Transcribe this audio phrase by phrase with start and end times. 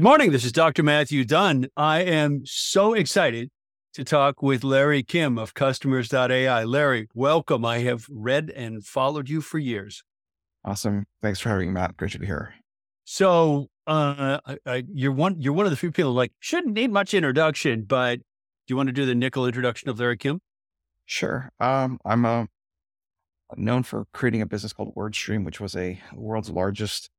[0.00, 0.32] Good morning.
[0.32, 0.82] This is Dr.
[0.82, 1.66] Matthew Dunn.
[1.76, 3.50] I am so excited
[3.92, 6.64] to talk with Larry Kim of customers.ai.
[6.64, 7.66] Larry, welcome.
[7.66, 10.02] I have read and followed you for years.
[10.64, 11.04] Awesome.
[11.20, 11.98] Thanks for having me, Matt.
[11.98, 12.54] Great to be here.
[13.04, 16.90] So, uh, I, I, you're one, you're one of the few people like shouldn't need
[16.90, 18.22] much introduction, but do
[18.68, 20.40] you want to do the nickel introduction of Larry Kim?
[21.04, 21.50] Sure.
[21.60, 22.46] Um, I'm uh,
[23.54, 27.10] known for creating a business called WordStream, which was a world's largest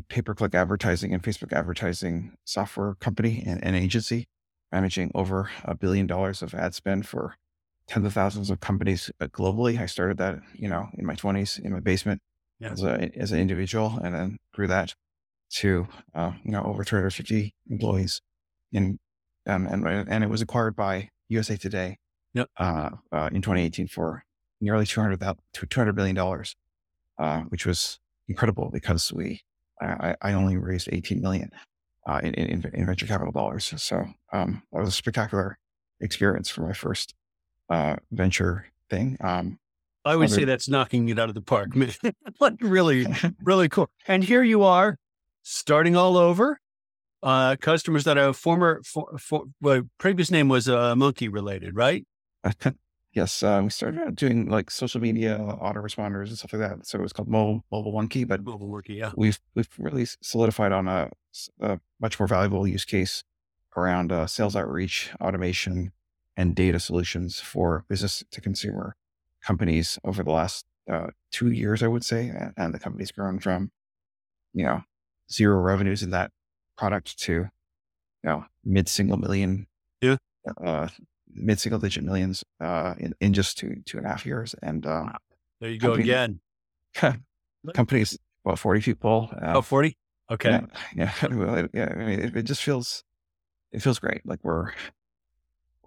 [0.00, 4.26] pay per click advertising and Facebook advertising software company and, and, agency,
[4.70, 7.36] managing over a billion dollars of ad spend for
[7.86, 9.78] tens of thousands of companies uh, globally.
[9.78, 12.20] I started that, you know, in my 20s in my basement
[12.58, 12.70] yeah.
[12.70, 14.94] as, a, as an individual and then grew that
[15.50, 18.22] to, uh, you know, over 250 employees.
[18.72, 18.98] In,
[19.46, 21.98] um, and, and it was acquired by USA Today
[22.32, 22.48] yep.
[22.56, 24.24] uh, uh, in 2018 for
[24.60, 26.16] nearly 200, $200 billion,
[27.18, 29.42] uh, which was incredible because we
[29.82, 31.50] I, I only raised 18 million
[32.06, 33.72] uh, in, in, in, venture capital dollars.
[33.76, 35.58] So um, that was a spectacular
[36.00, 37.14] experience for my first
[37.70, 39.16] uh, venture thing.
[39.20, 39.58] Um,
[40.04, 41.70] I would say that's knocking it out of the park.
[42.40, 43.06] like really,
[43.42, 43.88] really cool.
[44.08, 44.96] And here you are,
[45.42, 46.58] starting all over.
[47.22, 52.04] Uh, customers that a former, for, for, well, previous name was uh, monkey related, right?
[53.12, 56.86] Yes, uh, we started out doing like social media autoresponders and stuff like that.
[56.86, 59.12] So it was called Mobile MobileMonkey, but MobileMonkey, yeah.
[59.16, 61.10] We've we've really solidified on a,
[61.60, 63.22] a much more valuable use case
[63.76, 65.92] around uh, sales outreach, automation,
[66.36, 68.96] and data solutions for business to consumer
[69.44, 73.72] companies over the last uh, two years, I would say, and the company's grown from
[74.54, 74.84] you know
[75.30, 76.30] zero revenues in that
[76.78, 77.50] product to you
[78.24, 79.66] know mid single million
[80.00, 80.16] yeah.
[80.62, 80.88] Uh,
[81.34, 84.54] mid single digit millions uh, in, in just two two and a half years.
[84.62, 85.14] And um,
[85.60, 86.40] there you go again.
[87.74, 89.30] companies about forty people.
[89.32, 89.96] Uh, oh, 40?
[90.30, 90.60] Okay.
[90.94, 91.66] Yeah, yeah.
[91.74, 93.04] yeah I mean, it, it, just feels
[93.70, 94.22] it feels great.
[94.24, 94.72] Like we're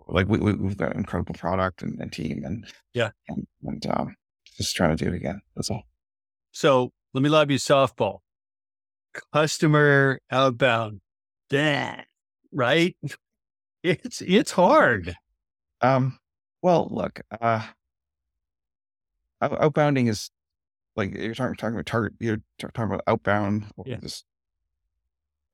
[0.08, 3.86] like we, we have got an incredible product and, and team, and yeah, and, and
[3.88, 4.16] um,
[4.58, 5.42] just trying to do it again.
[5.56, 5.84] That's all.
[6.52, 8.20] So let me lob you softball.
[9.34, 11.02] Customer outbound.
[11.50, 12.08] That
[12.52, 12.96] right?
[13.84, 15.16] It's it's hard.
[15.82, 16.20] Um,
[16.62, 17.66] well, look, uh,
[19.42, 20.32] outbounding is
[20.96, 23.98] like you're talking, talking about target, you're talking about outbound or yeah.
[24.02, 24.24] this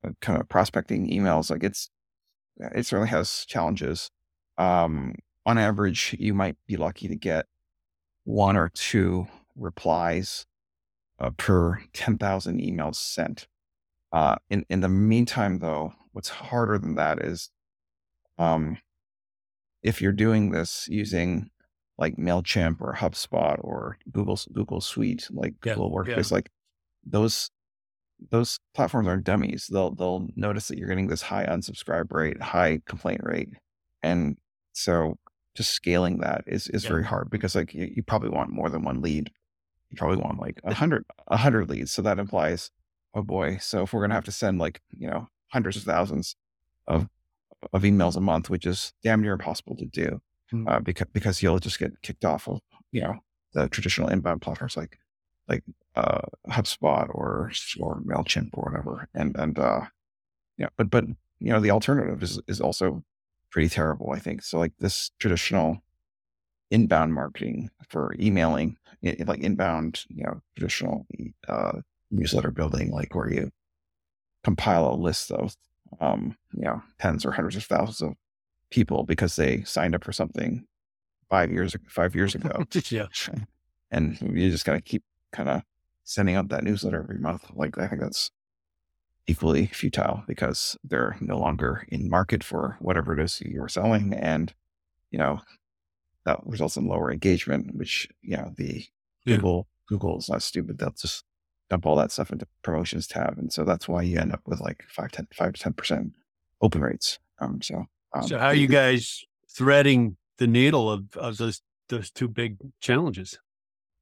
[0.04, 1.50] uh, kind of prospecting emails.
[1.50, 1.90] Like it's,
[2.58, 4.10] it certainly has challenges.
[4.58, 7.46] Um, on average, you might be lucky to get
[8.24, 10.46] one or two replies
[11.18, 13.48] uh, per 10,000 emails sent.
[14.12, 17.50] Uh, in, in the meantime, though, what's harder than that is,
[18.38, 18.78] um,
[19.82, 21.50] if you're doing this using
[21.98, 26.36] like Mailchimp or HubSpot or Google Google Suite, like yeah, Google Workspace, yeah.
[26.36, 26.50] like
[27.04, 27.50] those
[28.30, 29.68] those platforms are dummies.
[29.70, 33.50] They'll they'll notice that you're getting this high unsubscribe rate, high complaint rate,
[34.02, 34.36] and
[34.72, 35.18] so
[35.54, 36.90] just scaling that is is yeah.
[36.90, 39.30] very hard because like you, you, probably want more than one lead.
[39.90, 41.92] You probably want like a hundred a hundred leads.
[41.92, 42.70] So that implies,
[43.14, 43.58] oh boy.
[43.60, 46.36] So if we're gonna have to send like you know hundreds of thousands
[46.86, 47.08] of
[47.72, 50.20] of emails a month, which is damn near impossible to do
[50.52, 50.68] mm-hmm.
[50.68, 53.14] uh, because because you'll just get kicked off of you know
[53.54, 54.98] the traditional inbound platforms like
[55.48, 55.62] like
[55.96, 59.08] uh, HubSpot or or Mailchimp or whatever.
[59.14, 59.82] And and uh,
[60.58, 61.04] yeah, but but
[61.38, 63.02] you know the alternative is is also
[63.50, 64.12] pretty terrible.
[64.12, 64.58] I think so.
[64.58, 65.82] Like this traditional
[66.70, 71.06] inbound marketing for emailing, like inbound, you know, traditional
[71.46, 71.80] uh,
[72.10, 73.50] newsletter building, like where you
[74.42, 75.54] compile a list of
[76.00, 78.14] um, you know, tens or hundreds of thousands of
[78.70, 80.64] people because they signed up for something
[81.30, 82.64] five years five years ago.
[82.90, 83.06] yeah.
[83.94, 85.60] And you just gotta keep kind of
[86.02, 87.44] sending out that newsletter every month.
[87.54, 88.30] Like I think that's
[89.26, 94.14] equally futile because they're no longer in market for whatever it is you're selling.
[94.14, 94.52] And,
[95.10, 95.40] you know,
[96.24, 98.84] that results in lower engagement, which, you know, the
[99.24, 99.36] yeah.
[99.36, 100.78] Google Google is not stupid.
[100.78, 101.24] They'll just
[101.72, 103.38] dump all that stuff into promotions tab.
[103.38, 106.10] And so that's why you end up with like 5, 10, 5 to 10%
[106.60, 107.18] open rates.
[107.38, 112.10] Um, so, um, so how are you guys threading the needle of, of those, those
[112.10, 113.38] two big challenges?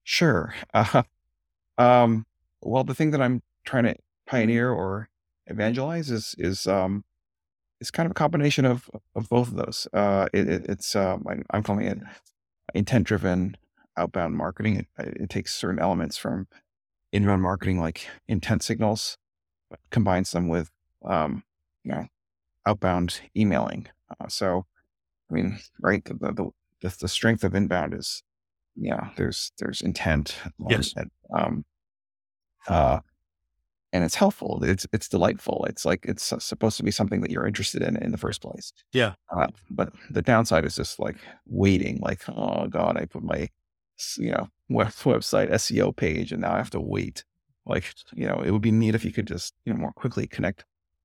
[0.02, 0.52] Sure.
[0.74, 1.04] Uh,
[1.78, 2.26] um,
[2.60, 3.94] well, the thing that I'm trying to
[4.26, 5.08] pioneer or
[5.46, 7.04] evangelize is, is, um,
[7.80, 9.86] it's kind of a combination of, of both of those.
[9.92, 11.98] Uh, it, it, it's, um, I, I'm calling it
[12.74, 13.56] intent driven
[13.96, 14.74] outbound marketing.
[14.76, 16.48] It, it takes certain elements from
[17.12, 19.16] inbound marketing like intent signals,
[19.90, 20.70] combines them with
[21.04, 21.42] um,
[21.84, 22.06] you know
[22.66, 23.86] outbound emailing.
[24.20, 24.66] Uh, so,
[25.30, 26.50] I mean, right, the, the
[26.82, 28.22] the, the strength of inbound is
[28.76, 30.36] yeah, there's there's intent.
[30.68, 30.94] Yes.
[31.34, 31.64] um,
[32.68, 33.00] uh,
[33.92, 34.60] and it's helpful.
[34.62, 35.66] It's it's delightful.
[35.68, 38.72] It's like it's supposed to be something that you're interested in in the first place.
[38.92, 39.14] Yeah.
[39.34, 41.16] Uh, but the downside is just like
[41.46, 41.98] waiting.
[42.00, 43.48] Like, oh god, I put my
[44.18, 47.24] you know web, website SEO page, and now I have to wait.
[47.66, 50.26] Like, you know, it would be neat if you could just you know more quickly
[50.26, 50.64] connect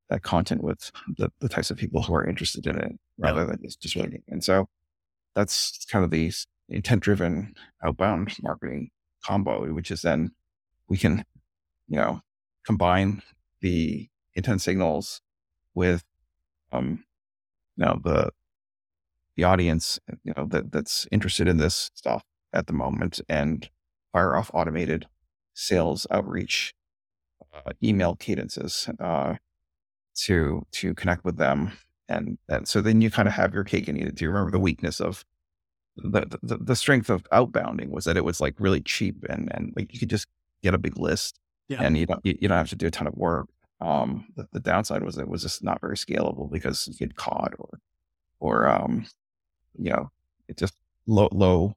[0.09, 3.47] that content with the, the types of people who are interested in it rather yeah.
[3.47, 4.21] than just, just waiting.
[4.27, 4.68] And so
[5.33, 6.31] that's kind of the
[6.69, 8.89] intent driven outbound marketing
[9.24, 10.31] combo, which is then
[10.88, 11.25] we can,
[11.88, 12.21] you know,
[12.65, 13.21] combine
[13.62, 15.21] the intent signals
[15.74, 16.03] with
[16.71, 17.03] um
[17.77, 18.30] you know the
[19.36, 22.24] the audience you know that that's interested in this stuff
[22.55, 23.69] at the moment and
[24.11, 25.05] fire off automated
[25.53, 26.73] sales outreach
[27.53, 29.35] uh, email cadences uh,
[30.15, 31.71] to to connect with them
[32.07, 34.15] and and so then you kind of have your cake and eat it.
[34.15, 35.25] Do you remember the weakness of
[35.97, 39.73] the, the the strength of outbounding was that it was like really cheap and and
[39.75, 40.27] like you could just
[40.61, 41.81] get a big list yeah.
[41.81, 43.47] and you don't you, you, don't have to do a ton of work.
[43.81, 47.53] Um, the, the, downside was it was just not very scalable because you get caught
[47.57, 47.79] or
[48.39, 49.05] or um,
[49.77, 50.11] you know,
[50.47, 50.75] it just
[51.07, 51.75] low low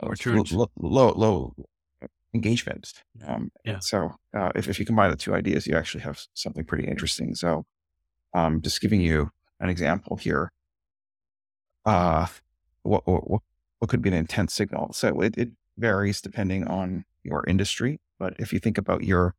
[0.00, 0.14] or
[0.50, 1.54] low, low low
[2.34, 2.92] engagement.
[3.26, 3.78] Um, yeah.
[3.80, 7.34] So uh, if if you combine the two ideas, you actually have something pretty interesting.
[7.34, 7.64] So,
[8.34, 10.52] um, just giving you an example here.
[11.84, 12.26] Uh,
[12.82, 13.42] what what
[13.78, 14.92] what could be an intent signal?
[14.92, 18.00] So it, it varies depending on your industry.
[18.18, 19.34] But if you think about your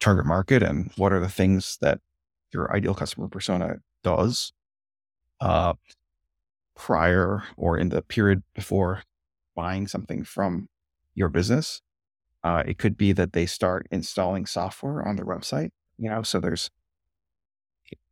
[0.00, 2.00] target market and what are the things that
[2.52, 4.52] your ideal customer persona does
[5.40, 5.74] uh,
[6.74, 9.02] prior or in the period before
[9.56, 10.68] buying something from
[11.14, 11.82] your business,
[12.44, 15.70] uh, it could be that they start installing software on their website.
[15.98, 16.70] You know, so there's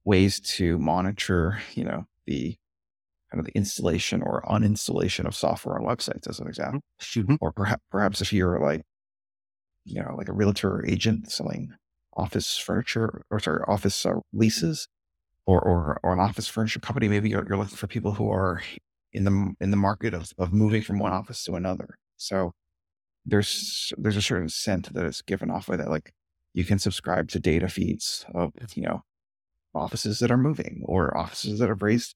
[0.04, 2.56] ways to monitor, you know, the
[3.30, 6.80] kind of the installation or uninstallation of software on websites, as an example.
[7.00, 7.34] Mm-hmm.
[7.40, 8.82] Or perhaps perhaps if you're like
[9.84, 11.74] you know, like a realtor or agent selling
[12.16, 14.88] office furniture or sorry, office uh, leases
[15.46, 17.08] or, or, or an office furniture company.
[17.08, 18.62] Maybe you're, you're looking for people who are
[19.14, 21.96] in the, in the market of, of moving from one office to another.
[22.16, 22.52] So
[23.24, 25.90] there's, there's a certain scent that is given off by that.
[25.90, 26.12] Like
[26.52, 29.02] you can subscribe to data feeds of, you know,
[29.74, 32.14] offices that are moving or offices that have raised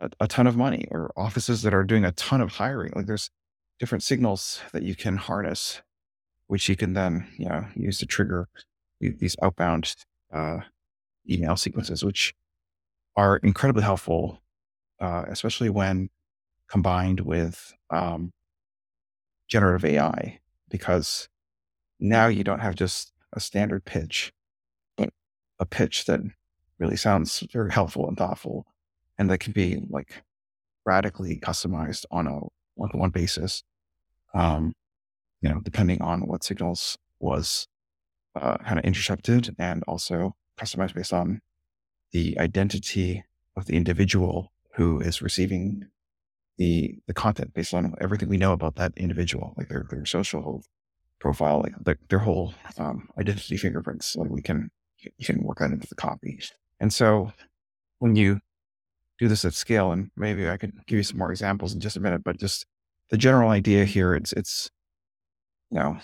[0.00, 2.92] a, a ton of money or offices that are doing a ton of hiring.
[2.96, 3.30] Like there's
[3.78, 5.82] different signals that you can harness
[6.48, 8.48] which you can then you know use to trigger
[9.00, 9.94] these outbound
[10.34, 10.58] uh,
[11.30, 12.34] email sequences, which
[13.16, 14.42] are incredibly helpful,
[15.00, 16.10] uh, especially when
[16.68, 18.32] combined with um,
[19.48, 21.28] generative AI, because
[22.00, 24.32] now you don't have just a standard pitch,
[24.96, 25.10] but
[25.58, 26.20] a pitch that
[26.78, 28.66] really sounds very helpful and thoughtful,
[29.18, 30.22] and that can be like
[30.84, 32.40] radically customized on a
[32.74, 33.62] one-to-one basis.
[34.34, 34.74] Um,
[35.40, 37.66] you know, depending on what signals was
[38.34, 41.40] uh, kind of intercepted and also customized based on
[42.12, 43.24] the identity
[43.56, 45.86] of the individual who is receiving
[46.58, 50.62] the the content based on everything we know about that individual, like their their social
[51.20, 54.16] profile, like their, their whole um, identity fingerprints.
[54.16, 56.40] Like we can you can work that into the copy.
[56.80, 57.32] And so
[58.00, 58.40] when you
[59.18, 61.96] do this at scale, and maybe I could give you some more examples in just
[61.96, 62.66] a minute, but just
[63.10, 64.70] the general idea here, it's it's
[65.70, 65.98] you know,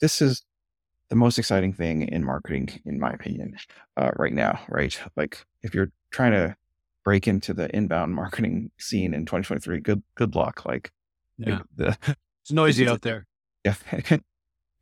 [0.00, 0.42] this is
[1.08, 3.56] the most exciting thing in marketing, in my opinion,
[3.96, 4.98] uh, right now, right?
[5.16, 6.56] Like if you're trying to
[7.04, 10.64] break into the inbound marketing scene in 2023, good, good luck.
[10.64, 10.92] Like,
[11.38, 11.60] yeah.
[11.76, 11.96] the,
[12.42, 13.26] it's noisy out there.
[13.64, 13.74] Yeah.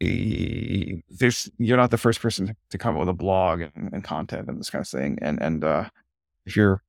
[0.01, 4.49] There's, you're not the first person to come up with a blog and, and content
[4.49, 5.19] and this kind of thing.
[5.21, 5.91] And, and, uh,
[6.47, 6.83] if you're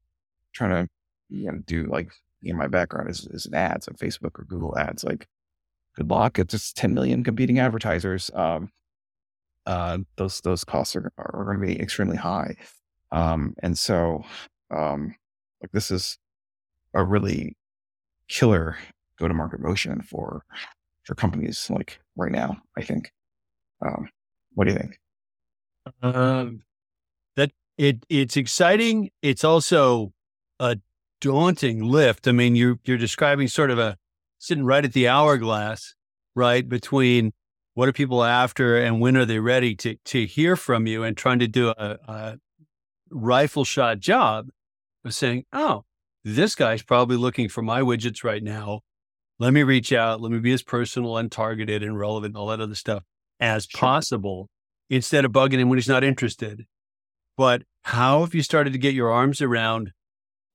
[0.54, 0.90] trying to,
[1.30, 2.12] you know, do like,
[2.44, 5.28] in my background is, is an ads on Facebook or Google ads, like
[5.96, 6.40] good luck.
[6.40, 8.32] It's just 10 million competing advertisers.
[8.34, 8.72] Um,
[9.66, 12.56] uh, those those costs are, are going to be extremely high.
[13.12, 14.24] Um, and so,
[14.76, 15.16] um,
[15.62, 16.18] like this is
[16.94, 17.56] a really
[18.28, 18.78] killer
[19.20, 20.44] go to market motion for
[21.04, 22.58] for companies like right now.
[22.78, 23.12] I think.
[23.84, 24.10] Um,
[24.54, 25.00] what do you think?
[26.02, 26.62] Um,
[27.36, 29.10] that it it's exciting.
[29.22, 30.14] It's also
[30.60, 30.78] a
[31.20, 32.28] daunting lift.
[32.28, 33.98] I mean, you're you're describing sort of a
[34.40, 35.96] sitting right at the hourglass,
[36.36, 37.34] right between
[37.74, 41.18] what are people after and when are they ready to to hear from you, and
[41.18, 42.38] trying to do a, a
[43.10, 44.50] rifle shot job
[45.04, 45.84] of saying, oh,
[46.24, 48.82] this guy's probably looking for my widgets right now.
[49.40, 50.22] Let me reach out.
[50.22, 53.04] Let me be as personal and targeted and relevant and all that other stuff
[53.40, 53.80] as sure.
[53.80, 54.50] possible
[54.90, 56.66] instead of bugging him when he's not interested.
[57.38, 59.94] But how have you started to get your arms around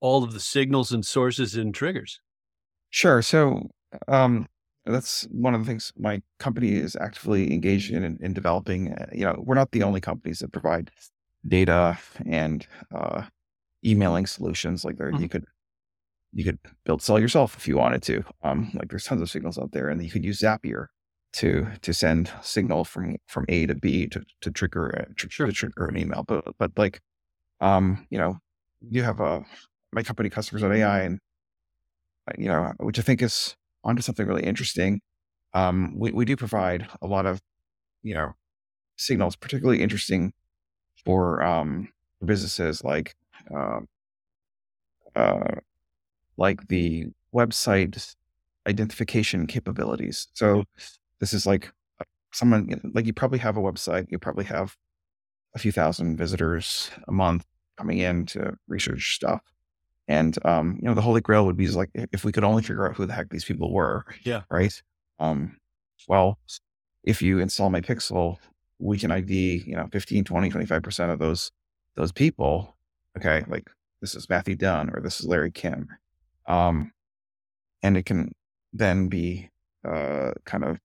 [0.00, 2.20] all of the signals and sources and triggers?
[2.90, 3.22] Sure.
[3.22, 3.68] So
[4.06, 4.46] um,
[4.84, 8.92] that's one of the things my company is actively engaged in in, in developing.
[8.92, 10.90] Uh, you know, we're not the only companies that provide
[11.46, 13.22] data and uh,
[13.86, 14.84] emailing solutions.
[14.84, 15.22] Like there, mm-hmm.
[15.22, 15.44] you could
[16.32, 18.24] you could build sell yourself if you wanted to.
[18.42, 20.86] Um, like there's tons of signals out there, and you could use Zapier
[21.34, 25.46] to to send signal from from A to B to to trigger a, tr- sure.
[25.46, 26.24] to trigger an email.
[26.26, 27.00] But but like,
[27.60, 28.38] um, you know,
[28.80, 29.44] you have a
[29.92, 31.20] my company customers.ai, and
[32.28, 35.00] uh, you know, which I think is onto something really interesting.
[35.54, 37.40] Um, we we do provide a lot of
[38.02, 38.34] you know
[38.96, 40.32] signals, particularly interesting
[41.04, 41.88] for um
[42.24, 43.14] businesses like
[43.54, 43.86] um
[45.14, 45.56] uh
[46.36, 48.14] like the website
[48.66, 50.28] identification capabilities.
[50.34, 50.64] So
[51.20, 54.76] this is like uh, someone like you probably have a website, you probably have
[55.54, 57.46] a few thousand visitors a month
[57.78, 59.40] coming in to research stuff.
[60.08, 62.88] And um, you know, the holy grail would be like if we could only figure
[62.88, 64.04] out who the heck these people were.
[64.22, 64.42] Yeah.
[64.50, 64.80] Right.
[65.18, 65.56] Um,
[66.08, 66.38] well,
[67.02, 68.36] if you install my pixel,
[68.78, 71.50] we can ID, you know, 15, 20, 25% of those
[71.94, 72.75] those people.
[73.16, 73.44] Okay.
[73.48, 73.70] Like
[74.00, 75.88] this is Matthew Dunn or this is Larry Kim.
[76.46, 76.92] Um,
[77.82, 78.32] and it can
[78.72, 79.50] then be
[79.86, 80.78] uh, kind of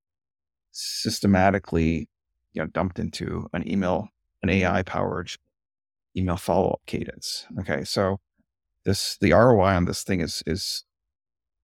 [0.72, 2.08] systematically
[2.54, 4.10] you know dumped into an email
[4.42, 5.32] an ai powered
[6.16, 8.18] email follow-up cadence okay so
[8.86, 10.84] this the roi on this thing is is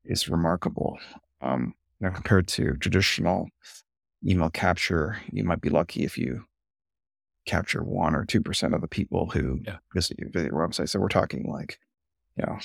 [0.03, 0.97] is remarkable
[1.41, 3.47] um compared to traditional
[4.25, 6.43] email capture you might be lucky if you
[7.47, 9.77] capture one or two percent of the people who yeah.
[9.93, 11.79] visit, your, visit your website so we're talking like
[12.35, 12.59] you know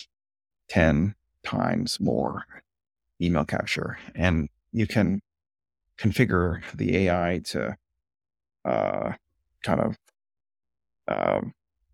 [0.69, 2.45] 10 times more
[3.21, 5.21] email capture and you can
[5.99, 7.77] configure the AI to
[8.65, 9.13] uh,
[9.63, 9.97] kind of
[11.09, 11.41] uh,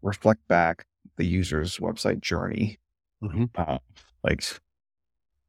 [0.02, 2.78] reflect back the user's website journey,
[3.22, 3.44] mm-hmm.
[3.56, 3.78] uh,
[4.22, 4.44] like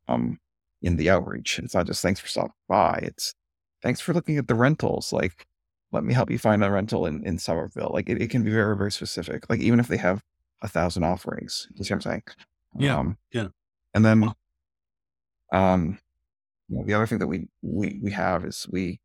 [0.07, 0.39] um,
[0.81, 1.59] in the outreach.
[1.59, 2.99] It's not just thanks for stopping by.
[3.03, 3.33] It's
[3.81, 5.13] thanks for looking at the rentals.
[5.13, 5.45] Like,
[5.91, 7.91] let me help you find a rental in, in Somerville.
[7.93, 9.49] Like, it, it can be very, very specific.
[9.49, 10.23] Like, even if they have
[10.61, 12.23] a thousand offerings, you see what I'm saying?
[12.77, 12.97] Yeah.
[12.97, 13.47] Um, yeah.
[13.93, 14.31] And then,
[15.51, 15.99] um,
[16.67, 18.99] you know, the other thing that we we we have is we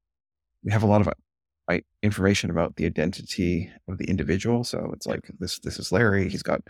[0.62, 4.64] we have a lot of uh, information about the identity of the individual.
[4.64, 6.28] So it's like this this is Larry.
[6.28, 6.60] He's got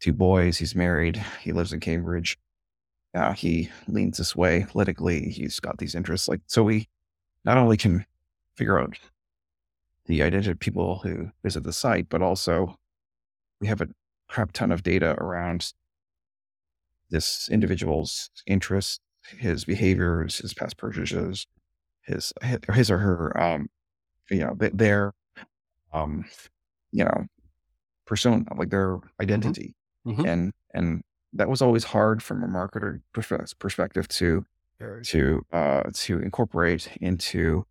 [0.00, 0.58] two boys.
[0.58, 1.24] He's married.
[1.40, 2.36] He lives in Cambridge.
[3.14, 5.30] Uh, he leans this way politically.
[5.30, 6.28] He's got these interests.
[6.28, 6.88] Like so, we
[7.44, 8.04] not only can
[8.56, 8.98] figure out
[10.06, 12.78] the identity of people who visit the site, but also
[13.60, 13.88] we have a
[14.28, 15.72] crap ton of data around
[17.10, 19.00] this individual's interests,
[19.38, 21.46] his behaviors, his past purchases,
[22.02, 22.32] his
[22.72, 23.68] his or her, um,
[24.30, 25.12] you know, their,
[25.92, 26.24] um,
[26.92, 27.26] you know,
[28.06, 29.08] persona, like their mm-hmm.
[29.20, 29.74] identity,
[30.06, 30.24] mm-hmm.
[30.26, 33.00] and and that was always hard from a marketer
[33.58, 34.44] perspective to
[35.04, 37.64] to uh, to incorporate into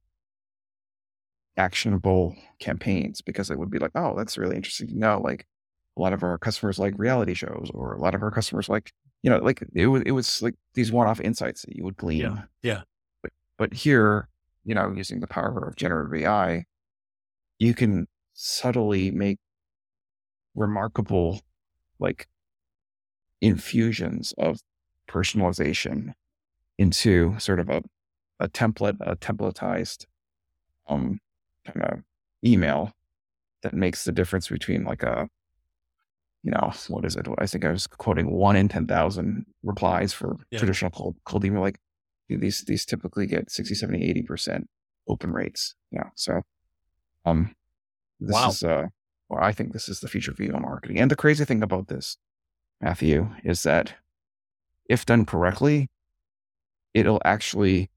[1.58, 5.22] actionable campaigns because it would be like, oh, that's really interesting to know.
[5.24, 5.46] Like
[5.98, 8.92] a lot of our customers like reality shows, or a lot of our customers like
[9.24, 12.20] you know, like it was, it was like these one-off insights that you would glean.
[12.20, 12.42] Yeah.
[12.62, 12.82] Yeah.
[13.22, 14.28] But, but here,
[14.66, 16.66] you know, using the power of generative AI,
[17.58, 19.40] you can subtly make
[20.56, 21.42] remarkable,
[22.00, 22.28] like,
[23.40, 24.60] infusions of
[25.10, 26.14] personalization
[26.78, 27.82] into sort of a,
[28.42, 30.06] a template, a templatized,
[30.88, 31.20] um,
[31.66, 32.00] kind of
[32.46, 32.92] email
[33.62, 35.30] that makes the difference between like a
[36.44, 37.26] you know, what is it?
[37.38, 40.60] I think I was quoting one in 10,000 replies for yeah.
[40.60, 41.62] traditional cold, cold email.
[41.62, 41.80] Like
[42.28, 44.66] these, these typically get 60, 70, 80%
[45.08, 45.76] open rates.
[45.90, 46.10] Yeah.
[46.16, 46.42] So,
[47.26, 47.56] um,
[48.20, 48.50] this wow.
[48.50, 48.88] is, uh,
[49.30, 51.00] well, I think this is the future of email marketing.
[51.00, 52.18] And the crazy thing about this,
[52.82, 53.94] Matthew, is that
[54.90, 55.90] if done correctly,
[56.94, 57.90] it'll actually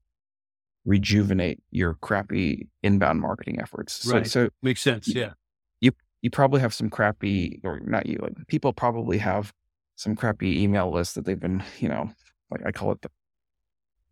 [0.87, 4.05] rejuvenate your crappy inbound marketing efforts.
[4.07, 4.25] Right.
[4.25, 5.07] So, so makes sense.
[5.07, 5.33] Yeah
[5.81, 5.91] you
[6.21, 9.53] you probably have some crappy, or not you, people probably have
[9.95, 12.09] some crappy email lists that they've been, you know,
[12.51, 13.11] like I call it the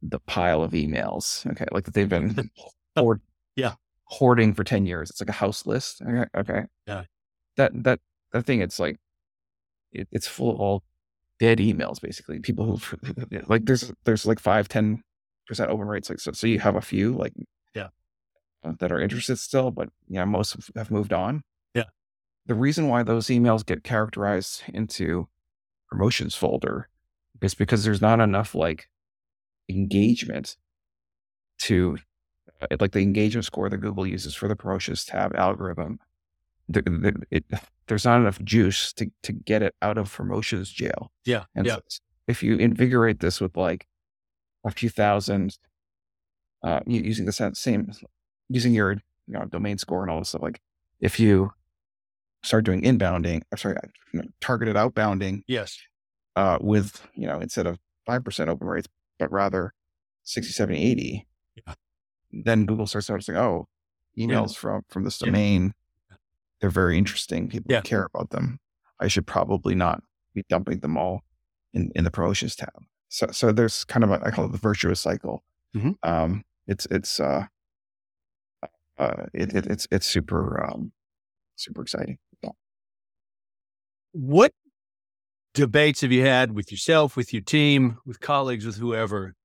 [0.01, 1.50] the pile of emails.
[1.51, 2.50] Okay, like that they've been
[2.96, 3.22] hoard,
[3.55, 3.74] yeah
[4.05, 5.10] hoarding for ten years.
[5.10, 6.01] It's like a house list.
[6.01, 6.63] Okay, okay.
[6.88, 7.03] yeah.
[7.58, 8.00] That that
[8.32, 8.62] that thing.
[8.62, 8.98] It's like
[9.91, 10.84] it, it's full of all
[11.39, 12.01] dead emails.
[12.01, 12.98] Basically, people who
[13.48, 15.01] like there's there's like five ten
[15.48, 16.10] percent open rates.
[16.10, 17.34] Like so, so you have a few like
[17.74, 17.88] yeah
[18.80, 21.84] that are interested still, but yeah, most have moved on Yeah.
[22.48, 25.28] the reason why those emails get characterized into
[25.90, 26.90] promotions folder
[27.42, 28.90] is because there's not enough like
[29.70, 30.58] engagement
[31.60, 31.98] to
[32.62, 36.00] uh, like the engagement score that Google uses for the promotions tab algorithm.
[36.70, 37.46] The, the, it,
[37.88, 41.12] there's not enough juice to, to get it out of promotions jail.
[41.25, 41.44] Yeah.
[41.54, 41.78] And yeah.
[41.88, 43.86] So if you invigorate this with like
[44.65, 45.57] a few thousand
[46.63, 47.91] uh, using the same,
[48.50, 48.93] using your
[49.27, 50.41] you know, domain score and all this stuff.
[50.41, 50.62] Like
[51.00, 51.51] if you
[52.43, 53.75] start doing inbounding, I'm sorry,
[54.13, 55.41] you know, targeted outbounding.
[55.48, 55.77] Yes.
[56.36, 59.74] Uh, with, you know, instead of 5% open rates, but rather
[60.24, 61.27] 60, 70, 80.
[61.55, 61.74] Yeah.
[62.31, 63.67] Then Google starts noticing, oh,
[64.17, 64.60] emails yeah.
[64.60, 65.74] from, from this domain,
[66.10, 66.17] yeah.
[66.60, 67.48] they're very interesting.
[67.48, 68.60] People care about them.
[69.00, 70.03] I should probably not
[70.34, 71.22] be dumping them all
[71.74, 72.74] in, in the promotions tab.
[73.09, 75.43] So, so there's kind of a, I call it the virtuous cycle.
[75.75, 75.91] Mm-hmm.
[76.03, 77.45] Um, it's, it's, uh,
[78.97, 80.91] uh, it, it, it's, it's super, um,
[81.55, 82.17] super exciting.
[84.17, 84.53] What
[85.53, 89.35] debates have you had with yourself, with your team, with colleagues, with whoever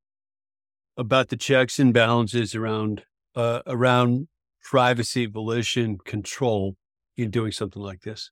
[0.97, 3.03] about the checks and balances around,
[3.35, 4.29] uh, around
[4.63, 6.77] privacy, volition, control
[7.17, 8.31] in doing something like this?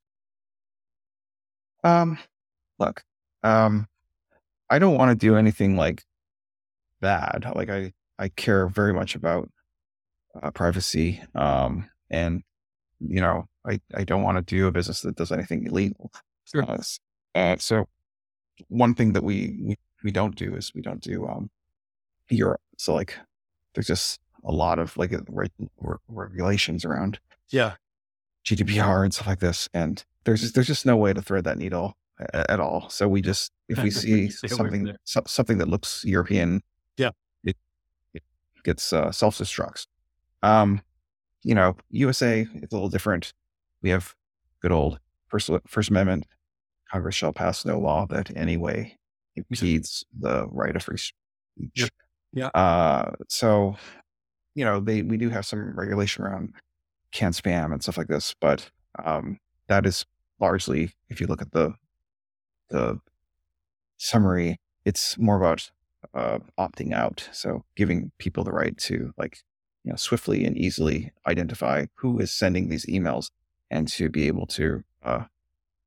[1.82, 2.18] Um,
[2.78, 3.02] look,
[3.42, 3.88] um,
[4.70, 6.04] I don't want to do anything like
[7.00, 7.50] bad.
[7.54, 9.50] Like I, I care very much about
[10.40, 11.22] uh, privacy.
[11.34, 12.42] Um, and
[13.00, 16.12] you know, I, I don't want to do a business that does anything illegal.
[16.44, 16.64] Sure.
[16.68, 16.78] Uh,
[17.34, 17.88] uh, so
[18.68, 21.50] one thing that we, we, we don't do is we don't do, um,
[22.30, 22.60] Europe.
[22.76, 23.16] So like,
[23.74, 25.48] there's just a lot of like re-
[25.80, 27.18] re- regulations around
[27.50, 27.74] yeah
[28.44, 31.58] GDPR and stuff like this, and there's just, there's just no way to thread that
[31.58, 31.96] needle
[32.34, 32.88] at, all.
[32.90, 36.62] So we just if we see something so, something that looks European,
[36.96, 37.10] yeah,
[37.44, 37.56] it,
[38.14, 38.22] it
[38.64, 39.86] gets uh, self destructs.
[40.42, 40.82] Um,
[41.42, 43.32] you know, USA it's a little different.
[43.82, 44.14] We have
[44.60, 44.98] good old
[45.28, 46.26] First First Amendment.
[46.90, 48.96] Congress shall pass no law that any way
[49.36, 51.70] impedes the right of free speech.
[51.74, 51.86] Yeah.
[52.32, 52.46] yeah.
[52.48, 53.76] Uh, so,
[54.54, 56.54] you know, they we do have some regulation around
[57.12, 58.70] CAN-SPAM and stuff like this, but
[59.04, 60.04] um, that is
[60.40, 61.74] largely, if you look at the
[62.70, 63.00] the
[63.96, 65.70] summary, it's more about
[66.14, 67.28] uh, opting out.
[67.32, 69.42] So giving people the right to like
[69.84, 73.30] you know, swiftly and easily identify who is sending these emails
[73.70, 75.24] and to be able to uh,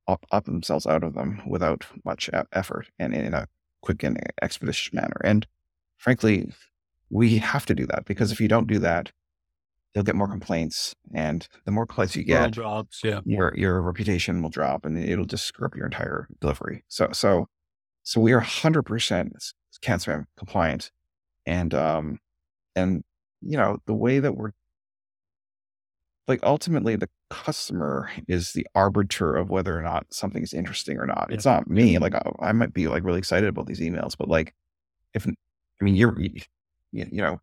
[0.08, 3.48] opt themselves out of them without much effort and in a
[3.82, 5.20] quick and expeditious manner.
[5.24, 5.48] And
[5.98, 6.52] frankly,
[7.10, 9.12] we have to do that because if you don't do that,
[9.94, 13.22] you'll get more complaints, and the more complaints you get, drops, yeah.
[13.26, 16.84] your your reputation will drop, and it'll just screw up your entire delivery.
[16.88, 17.48] So so
[18.04, 19.34] so we are hundred percent
[19.82, 20.92] CAN-SPAM compliant,
[21.46, 22.20] and um
[22.76, 23.04] and
[23.42, 24.52] you know, the way that we're
[26.28, 31.06] like ultimately the customer is the arbiter of whether or not something is interesting or
[31.06, 31.28] not.
[31.30, 31.36] Yeah.
[31.36, 31.98] It's not me.
[31.98, 34.54] Like I, I, might be like really excited about these emails, but like
[35.14, 36.42] if I mean you're you,
[36.92, 37.42] you know,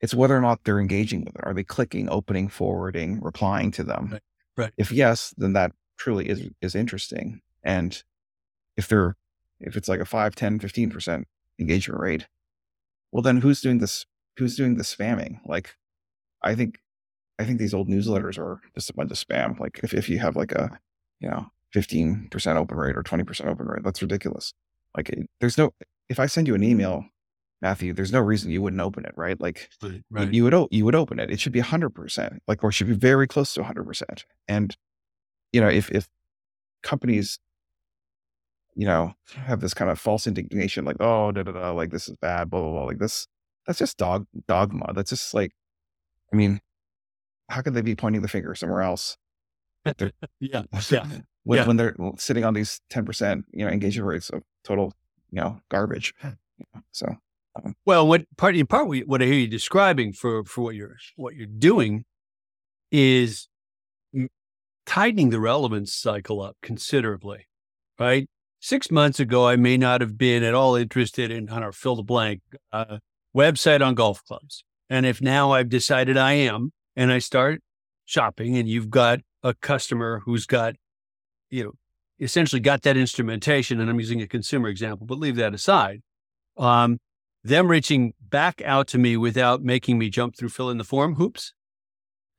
[0.00, 1.42] it's whether or not they're engaging with it.
[1.44, 4.10] Are they clicking, opening, forwarding, replying to them?
[4.12, 4.22] Right.
[4.56, 4.72] right.
[4.76, 7.40] If yes, then that truly is is interesting.
[7.62, 8.02] And
[8.76, 9.16] if they're
[9.60, 11.24] if it's like a 5, 10, 15%
[11.58, 12.28] engagement rate,
[13.10, 14.06] well then who's doing this
[14.38, 15.40] who's doing the spamming?
[15.44, 15.76] Like,
[16.42, 16.78] I think,
[17.38, 19.58] I think these old newsletters are just a bunch of spam.
[19.58, 20.78] Like, if, if you have like a,
[21.20, 24.54] you know, 15% open rate or 20% open rate, that's ridiculous.
[24.96, 25.72] Like, it, there's no,
[26.08, 27.04] if I send you an email,
[27.60, 29.40] Matthew, there's no reason you wouldn't open it, right?
[29.40, 29.68] Like,
[30.10, 30.32] right.
[30.32, 31.30] you would, you would open it.
[31.30, 34.24] It should be 100%, like, or should be very close to 100%.
[34.46, 34.76] And,
[35.52, 36.08] you know, if, if
[36.82, 37.40] companies,
[38.76, 42.08] you know, have this kind of false indignation, like, oh, da da da, like this
[42.08, 43.26] is bad, blah, blah, blah, like this,
[43.66, 44.92] that's just dog dogma.
[44.94, 45.52] That's just like,
[46.32, 46.60] I mean,
[47.50, 49.16] how could they be pointing the finger somewhere else?
[50.40, 51.06] yeah, yeah.
[51.44, 51.66] When, yeah.
[51.66, 54.92] when they're sitting on these ten percent, you know, engagement rates of total,
[55.30, 56.14] you know, garbage.
[56.90, 57.18] So, um,
[57.84, 61.34] well, what part in part what I hear you describing for for what you're what
[61.34, 62.04] you're doing
[62.90, 63.48] is
[64.86, 67.46] tightening the relevance cycle up considerably,
[67.98, 68.26] right?
[68.60, 71.96] Six months ago, I may not have been at all interested in, on our fill
[71.96, 72.40] the blank,
[72.72, 72.98] uh,
[73.36, 74.64] website on golf clubs.
[74.90, 77.60] And if now I've decided I am and I start
[78.06, 80.74] shopping and you've got a customer who's got,
[81.50, 81.72] you know,
[82.18, 86.00] essentially got that instrumentation, and I'm using a consumer example, but leave that aside.
[86.56, 86.98] Um,
[87.48, 91.16] them reaching back out to me without making me jump through fill in the form
[91.16, 91.52] hoops.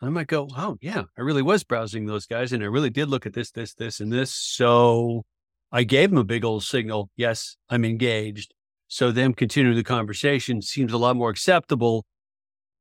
[0.02, 3.10] I might go, oh yeah, I really was browsing those guys and I really did
[3.10, 4.32] look at this, this, this, and this.
[4.32, 5.26] So
[5.72, 7.10] I gave them a big old signal.
[7.18, 8.54] Yes, I'm engaged.
[8.88, 12.06] So them continuing the conversation seems a lot more acceptable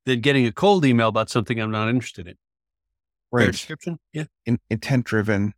[0.07, 2.35] than getting a cold email about something I'm not interested in.
[3.33, 3.51] Right.
[3.51, 3.99] description?
[4.13, 4.25] Yeah.
[4.47, 5.55] In, intent driven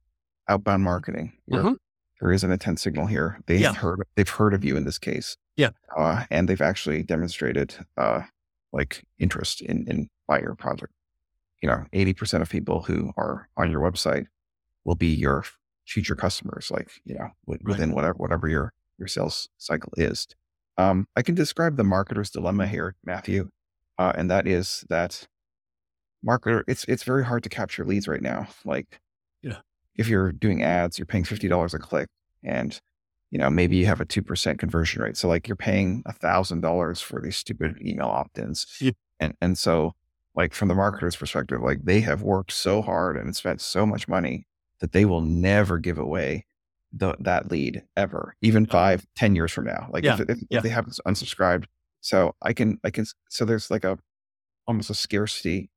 [0.48, 1.34] outbound marketing.
[1.52, 1.74] Uh-huh.
[2.20, 3.40] There is an intent signal here.
[3.46, 3.72] They've yeah.
[3.72, 5.36] heard they've heard of you in this case.
[5.60, 5.70] Yeah.
[5.94, 8.22] Uh, and they've actually demonstrated uh,
[8.72, 10.94] like interest in in buy your product.
[11.62, 14.24] You know, 80% of people who are on your website
[14.84, 15.44] will be your
[15.86, 17.94] future customers, like, you know, within right.
[17.94, 20.26] whatever whatever your your sales cycle is.
[20.78, 23.50] Um, I can describe the marketer's dilemma here, Matthew.
[23.98, 25.28] uh, and that is that
[26.26, 26.62] marketer.
[26.66, 28.48] It's it's very hard to capture leads right now.
[28.64, 28.98] Like,
[29.42, 29.58] yeah,
[29.96, 32.08] if you're doing ads, you're paying fifty dollars a click,
[32.42, 32.80] and
[33.30, 35.16] you know maybe you have a two percent conversion rate.
[35.16, 38.92] So like you're paying a thousand dollars for these stupid email opt-ins, yeah.
[39.18, 39.94] and and so
[40.34, 44.06] like from the marketer's perspective, like they have worked so hard and spent so much
[44.06, 44.46] money
[44.78, 46.46] that they will never give away
[46.92, 49.88] the, that lead ever, even five, ten years from now.
[49.90, 50.14] Like yeah.
[50.14, 50.58] if, if, yeah.
[50.58, 51.64] if they have unsubscribed,
[52.00, 53.98] so I can, I can, so there's like a,
[54.66, 55.70] almost a scarcity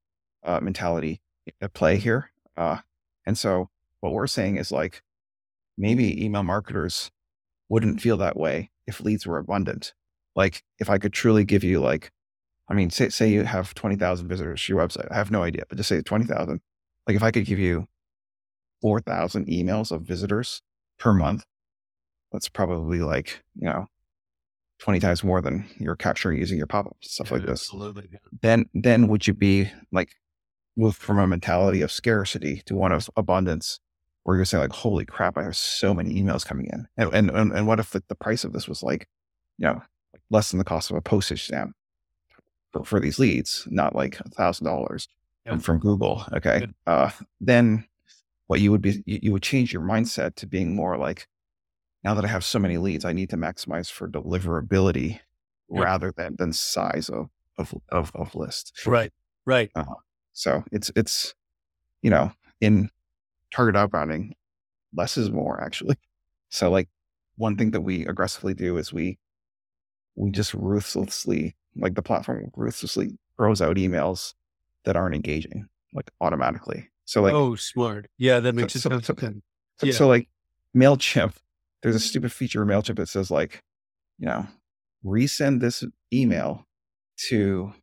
[0.43, 1.21] uh, mentality
[1.59, 2.31] at play here.
[2.55, 2.77] Uh,
[3.25, 5.01] and so what we're saying is like,
[5.77, 7.11] maybe email marketers
[7.69, 9.93] wouldn't feel that way if leads were abundant.
[10.35, 12.11] Like if I could truly give you like,
[12.69, 15.11] I mean, say, say you have 20,000 visitors to your website.
[15.11, 16.61] I have no idea, but just say 20,000.
[17.07, 17.87] Like if I could give you
[18.81, 20.61] 4,000 emails of visitors
[20.97, 21.43] per month,
[22.31, 23.87] that's probably like, you know,
[24.79, 27.61] 20 times more than you're capturing using your pop-ups, stuff yeah, like this.
[27.61, 28.09] Absolutely.
[28.41, 30.09] Then, then would you be like,
[30.75, 33.79] move from a mentality of scarcity to one of abundance
[34.23, 36.87] where you're saying like, holy crap, I have so many emails coming in.
[36.97, 39.07] And, and, and, and what if the, the price of this was like,
[39.57, 39.81] you know,
[40.29, 41.75] less than the cost of a postage stamp
[42.71, 45.07] for, for these leads, not like a thousand dollars
[45.59, 46.23] from Google.
[46.33, 46.67] Okay.
[46.87, 47.85] Uh, then
[48.47, 51.27] what you would be, you, you, would change your mindset to being more like,
[52.03, 55.19] now that I have so many leads, I need to maximize for deliverability
[55.69, 58.73] rather than, than size of, of, of, of list.
[58.85, 59.11] Right.
[59.45, 59.69] Right.
[59.75, 59.85] Uh,
[60.31, 61.33] so it's, it's,
[62.01, 62.31] you know,
[62.61, 62.89] in
[63.53, 64.31] target outbounding,
[64.93, 65.97] less is more actually.
[66.49, 66.87] So like
[67.35, 69.17] one thing that we aggressively do is we,
[70.15, 74.35] we just ruthlessly, like the platform ruthlessly throws out emails
[74.85, 76.89] that aren't engaging, like automatically.
[77.05, 78.07] So like, oh, smart.
[78.17, 79.41] Yeah, that makes so, it so, sound
[79.79, 79.93] so, yeah.
[79.93, 80.29] so like
[80.75, 81.33] MailChimp,
[81.81, 83.63] there's a stupid feature in MailChimp that says like,
[84.19, 84.47] you know,
[85.03, 86.65] resend this email
[87.29, 87.73] to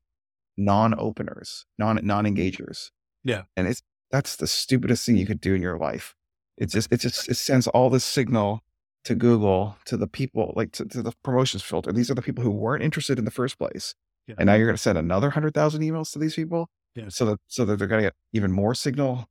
[0.57, 2.91] non-openers, non non-engagers.
[3.25, 3.43] Yeah.
[3.57, 6.15] And it's that's the stupidest thing you could do in your life.
[6.57, 8.63] It just it just it sends all this signal
[9.05, 11.91] to Google, to the people, like to, to the promotions filter.
[11.93, 13.95] These are the people who weren't interested in the first place.
[14.27, 14.35] Yeah.
[14.39, 16.69] And now you're gonna send another hundred thousand emails to these people.
[16.95, 17.07] Yeah.
[17.09, 19.27] So that so that they're gonna get even more signal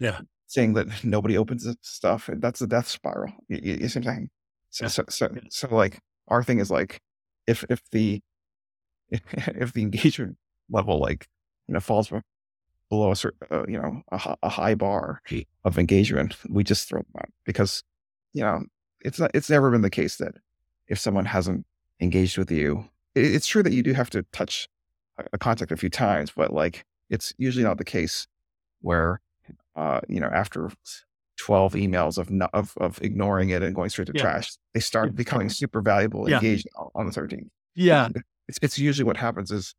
[0.00, 0.20] Yeah.
[0.46, 2.28] saying that nobody opens this stuff.
[2.28, 3.32] And that's the death spiral.
[3.48, 4.30] You, you, you see what I'm saying?
[4.70, 4.88] So, Yeah.
[4.88, 5.40] so, so, Yeah.
[5.50, 7.00] so like our thing is like,
[7.46, 8.20] if, if the,
[9.10, 10.36] if the engagement
[10.68, 11.28] level, like,
[11.68, 12.10] you know, falls
[12.88, 15.20] below a certain, uh, you know, a, a high bar
[15.64, 17.82] of engagement, we just throw them out because,
[18.32, 18.64] you know,
[19.00, 20.34] it's not, it's never been the case that
[20.88, 21.66] if someone hasn't
[22.00, 24.68] engaged with you, it, it's true that you do have to touch
[25.18, 28.26] a, a contact a few times, but like, it's usually not the case
[28.80, 29.20] where
[29.76, 30.70] uh, you know, after
[31.38, 34.22] 12 emails of, no, of, of ignoring it and going straight to Yeah.
[34.22, 36.36] trash, they start becoming super valuable, Yeah.
[36.36, 37.48] engaged on- the 13th.
[37.74, 38.08] Yeah.
[38.48, 39.74] It's, it's usually what happens is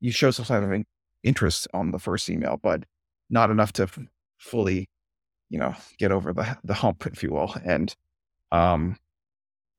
[0.00, 0.84] you show some kind of
[1.24, 2.84] interest on the first email, but
[3.30, 3.98] not enough to f-
[4.38, 4.88] fully,
[5.50, 7.54] you know, get over the, the hump, if you will.
[7.64, 7.94] And,
[8.52, 8.96] um,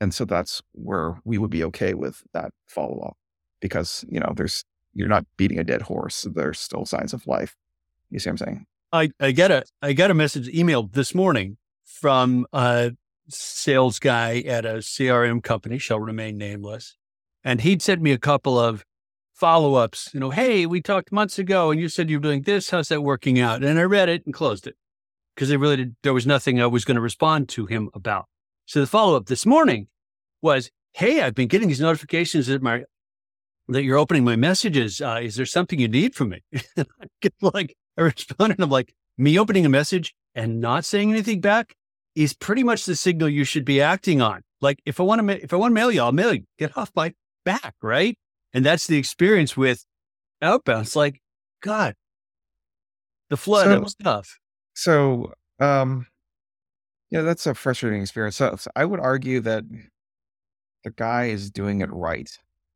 [0.02, 3.18] and so that's where we would be okay with that follow up
[3.62, 6.28] because, you know, there's, you're not beating a dead horse.
[6.34, 7.56] There's still signs of life.
[8.10, 8.66] You see what I'm saying?
[8.92, 12.92] I, I get a I got a message email this morning from a
[13.28, 16.96] sales guy at a CRM company, shall remain nameless.
[17.44, 18.86] And he'd sent me a couple of
[19.36, 22.70] follow-ups, you know, hey, we talked months ago and you said you're doing this.
[22.70, 23.64] How's that working out?
[23.64, 24.76] And I read it and closed it
[25.36, 28.26] because it really there was nothing I was going to respond to him about.
[28.66, 29.88] So the follow-up this morning
[30.42, 32.84] was, hey, I've been getting these notifications that my
[33.68, 35.02] that you're opening my messages.
[35.02, 36.44] Uh, is there something you need from me?
[37.42, 41.76] Like I responded, I'm like, me opening a message and not saying anything back
[42.16, 44.42] is pretty much the signal you should be acting on.
[44.62, 46.44] Like if I want to, ma- if I want to mail you, I'll mail you.
[46.60, 48.18] Get off my back, right?
[48.56, 49.86] And that's the experience with
[50.42, 50.86] outbound.
[50.88, 51.22] It's like,
[51.62, 51.94] God,
[53.30, 54.40] the flood So- of stuff.
[54.74, 56.08] So, um,
[57.12, 58.38] yeah, that's a frustrating experience.
[58.38, 59.66] So, so I would argue that
[60.86, 62.30] the guy is doing it right.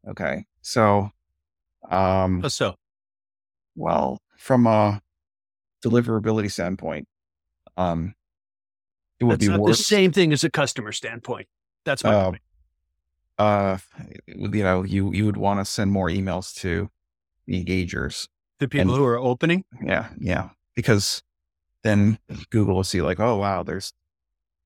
[0.07, 0.45] Okay.
[0.61, 1.11] So,
[1.89, 2.75] um, So
[3.75, 5.01] well, from a
[5.83, 7.07] deliverability standpoint,
[7.77, 8.15] um,
[9.19, 9.77] it would that's be not worse.
[9.77, 11.47] the same thing as a customer standpoint.
[11.85, 12.41] That's my Uh, point.
[13.39, 13.77] Uh,
[14.27, 16.89] you know, you, you would want to send more emails to
[17.47, 18.27] the engagers.
[18.59, 19.63] The people and- who are opening.
[19.81, 20.09] Yeah.
[20.19, 20.49] Yeah.
[20.75, 21.23] Because
[21.83, 22.19] then
[22.51, 23.93] Google will see like, oh, wow, there's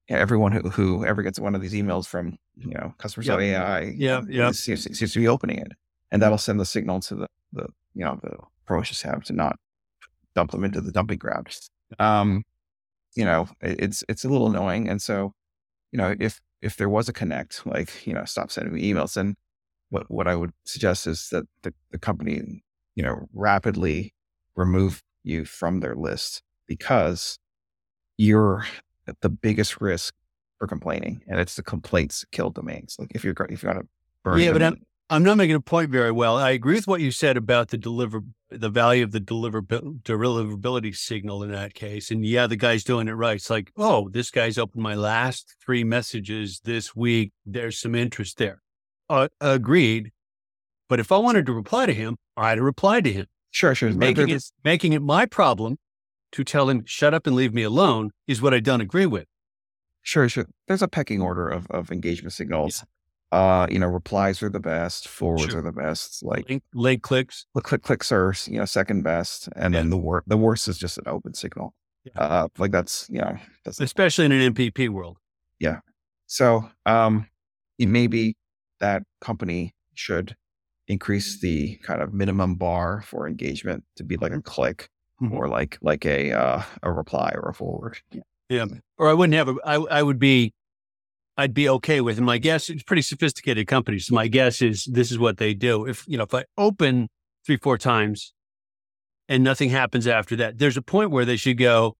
[0.09, 4.21] yeah, everyone who, who ever gets one of these emails from, you know, customers.ai Yeah,
[4.27, 4.51] yeah.
[4.51, 5.71] Seems, seems to be opening it.
[6.11, 9.57] And that'll send the signal to the, the you know, the promotions have to not
[10.35, 11.47] dump them into the dumping ground.
[11.99, 12.43] Um,
[13.15, 14.89] you know, it, it's, it's a little annoying.
[14.89, 15.33] And so,
[15.91, 19.17] you know, if, if there was a connect, like, you know, stop sending me emails,
[19.17, 19.35] And
[19.89, 22.63] what, what I would suggest is that the, the company
[22.95, 24.13] you know, rapidly
[24.55, 27.39] remove you from their list because
[28.17, 28.65] you're
[29.21, 30.13] the biggest risk
[30.59, 32.95] for complaining, and it's the complaints kill domains.
[32.99, 33.87] Like if you're if you want to
[34.23, 36.37] burn, yeah, but I'm I'm not making a point very well.
[36.37, 38.21] I agree with what you said about the deliver
[38.59, 42.11] the value of the deliverability signal in that case.
[42.11, 43.35] And yeah, the guy's doing it right.
[43.35, 47.31] It's like, oh, this guy's opened my last three messages this week.
[47.45, 48.61] There's some interest there.
[49.09, 50.11] Uh, agreed.
[50.89, 53.25] But if I wanted to reply to him, I'd reply to him.
[53.51, 53.91] Sure, sure.
[53.91, 55.77] Making it, making it my problem
[56.31, 59.25] to tell him, shut up and leave me alone is what I don't agree with.
[60.01, 60.47] Sure, sure.
[60.67, 62.83] There's a pecking order of, of engagement signals.
[63.33, 65.57] Uh, you know, replies are the best, forwards sure.
[65.57, 66.21] are the best.
[66.21, 69.79] Like link, link clicks, click clicks are you know second best, and yeah.
[69.79, 71.73] then the worst the worst is just an open signal.
[72.05, 72.21] Yeah.
[72.21, 75.17] Uh, like that's yeah, that's especially in an MPP world.
[75.59, 75.79] Yeah.
[76.27, 77.27] So um,
[77.79, 78.37] maybe
[78.79, 80.35] that company should
[80.87, 85.33] increase the kind of minimum bar for engagement to be like a click mm-hmm.
[85.33, 87.97] or like like a uh, a reply or a forward.
[88.11, 88.21] Yeah.
[88.49, 88.65] yeah.
[88.99, 90.53] Or I wouldn't have a I I would be
[91.37, 92.17] I'd be okay with.
[92.17, 94.07] And my guess it's pretty sophisticated companies.
[94.07, 95.85] So my guess is this is what they do.
[95.85, 97.09] If you know, if I open
[97.45, 98.33] three, four times
[99.27, 101.95] and nothing happens after that, there's a point where they should go,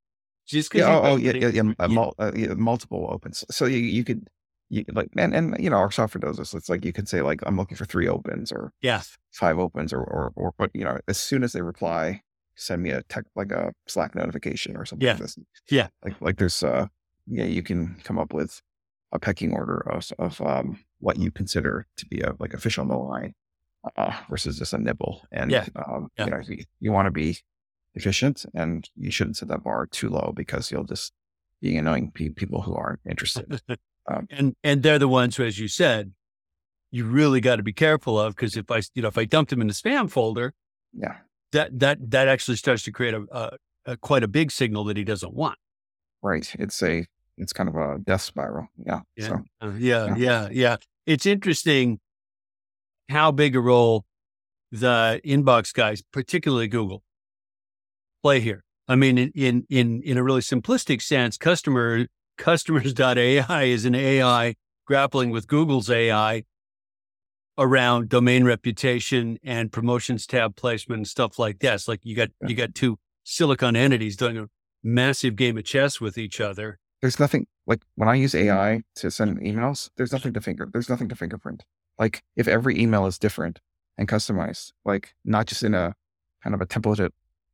[0.45, 3.45] just yeah, oh, oh yeah, yeah, yeah, uh, mul- uh, yeah, multiple opens.
[3.49, 4.27] So you, you could
[4.69, 6.53] you like and and you know our software does this.
[6.53, 9.93] It's like you could say like I'm looking for three opens or yeah five opens
[9.93, 12.21] or or or but you know as soon as they reply,
[12.55, 15.05] send me a tech like a Slack notification or something.
[15.05, 15.37] Yeah, like this.
[15.69, 15.87] yeah.
[16.03, 16.87] Like like there's uh
[17.27, 18.61] yeah you can come up with
[19.13, 22.77] a pecking order of of um what you consider to be a like a fish
[22.77, 23.33] on the line
[23.97, 25.21] uh, versus just a nibble.
[25.31, 26.25] And yeah, um, yeah.
[26.25, 27.37] you know you, you want to be
[27.95, 31.13] efficient and you shouldn't set that bar too low because you'll just
[31.61, 33.61] be annoying pe- people who aren't interested.
[34.05, 36.11] Um, and and they're the ones who, as you said,
[36.91, 39.49] you really got to be careful of because if I you know if I dumped
[39.49, 40.53] them in the spam folder,
[40.91, 41.19] yeah,
[41.53, 43.57] that that that actually starts to create a, a,
[43.93, 45.57] a quite a big signal that he doesn't want.
[46.21, 46.53] Right.
[46.59, 47.05] It's a
[47.37, 48.67] it's kind of a death spiral.
[48.85, 49.01] Yeah.
[49.15, 49.27] Yeah.
[49.27, 50.15] So, uh, yeah, yeah.
[50.15, 50.49] Yeah.
[50.51, 50.75] Yeah.
[51.05, 51.99] It's interesting
[53.09, 54.05] how big a role
[54.71, 57.03] the inbox guys, particularly Google,
[58.23, 58.63] play here.
[58.87, 64.55] I mean, in in in, in a really simplistic sense, customer customers.ai is an AI
[64.85, 66.43] grappling with Google's AI
[67.57, 71.87] around domain reputation and promotions tab placement and stuff like this.
[71.87, 74.47] Like you got you got two silicon entities doing a
[74.83, 76.79] massive game of chess with each other.
[77.03, 80.87] There's nothing like when I use AI to send emails, there's nothing to finger there's
[80.87, 81.65] nothing to fingerprint.
[81.99, 83.59] Like if every email is different
[83.97, 85.95] and customized, like not just in a
[86.41, 87.09] kind of a templated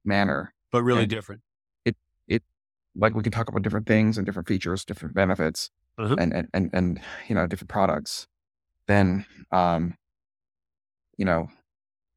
[0.05, 0.53] manner.
[0.71, 1.41] But really different
[1.83, 2.43] It, it,
[2.95, 6.17] like we can talk about different things and different features, different benefits, uh-huh.
[6.19, 8.27] and, and and and you know different products,
[8.85, 9.95] then um,
[11.17, 11.47] you know,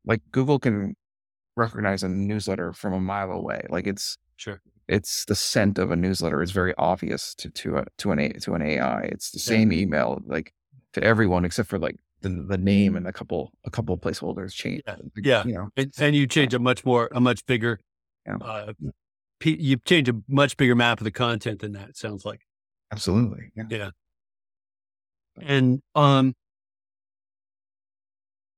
[0.04, 0.96] like Google can
[1.56, 3.64] recognize a newsletter from a mile away.
[3.70, 7.84] Like it's sure it's the scent of a newsletter is very obvious to to a
[7.98, 9.02] to an to an AI.
[9.02, 10.52] It's the same email like
[10.94, 14.82] to everyone except for like the, the name and a couple a couple placeholders change.
[14.86, 15.44] Yeah, yeah.
[15.44, 17.78] you know, and, and you change a much more a much bigger
[18.26, 18.36] yeah.
[18.36, 18.72] uh,
[19.44, 21.90] you change a much bigger map of the content than that.
[21.90, 22.40] It sounds like.
[22.92, 23.50] Absolutely.
[23.56, 23.64] Yeah.
[23.70, 23.90] yeah.
[25.40, 26.34] And um,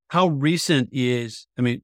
[0.09, 1.47] how recent is?
[1.59, 1.83] I mean,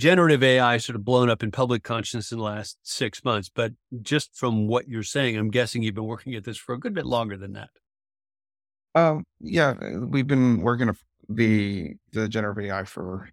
[0.00, 3.72] generative AI sort of blown up in public consciousness in the last six months, but
[4.00, 6.94] just from what you're saying, I'm guessing you've been working at this for a good
[6.94, 7.68] bit longer than that.
[8.94, 10.90] Um, yeah, we've been working
[11.28, 13.30] the the generative AI for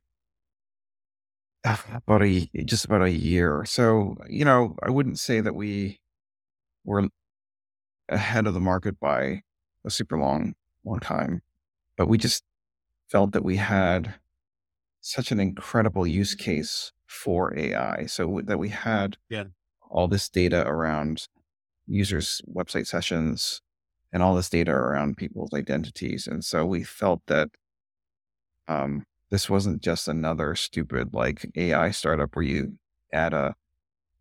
[1.63, 3.63] about a just about a year.
[3.65, 5.99] So, you know, I wouldn't say that we
[6.83, 7.07] were
[8.09, 9.41] ahead of the market by
[9.85, 10.53] a super long,
[10.83, 11.41] long time,
[11.97, 12.43] but we just
[13.09, 14.15] felt that we had
[15.07, 18.05] such an incredible use case for AI.
[18.07, 19.45] So that we had yeah.
[19.89, 21.27] all this data around
[21.87, 23.61] users' website sessions
[24.11, 26.27] and all this data around people's identities.
[26.27, 27.49] And so we felt that
[28.67, 32.77] um, this wasn't just another stupid like AI startup where you
[33.13, 33.55] add a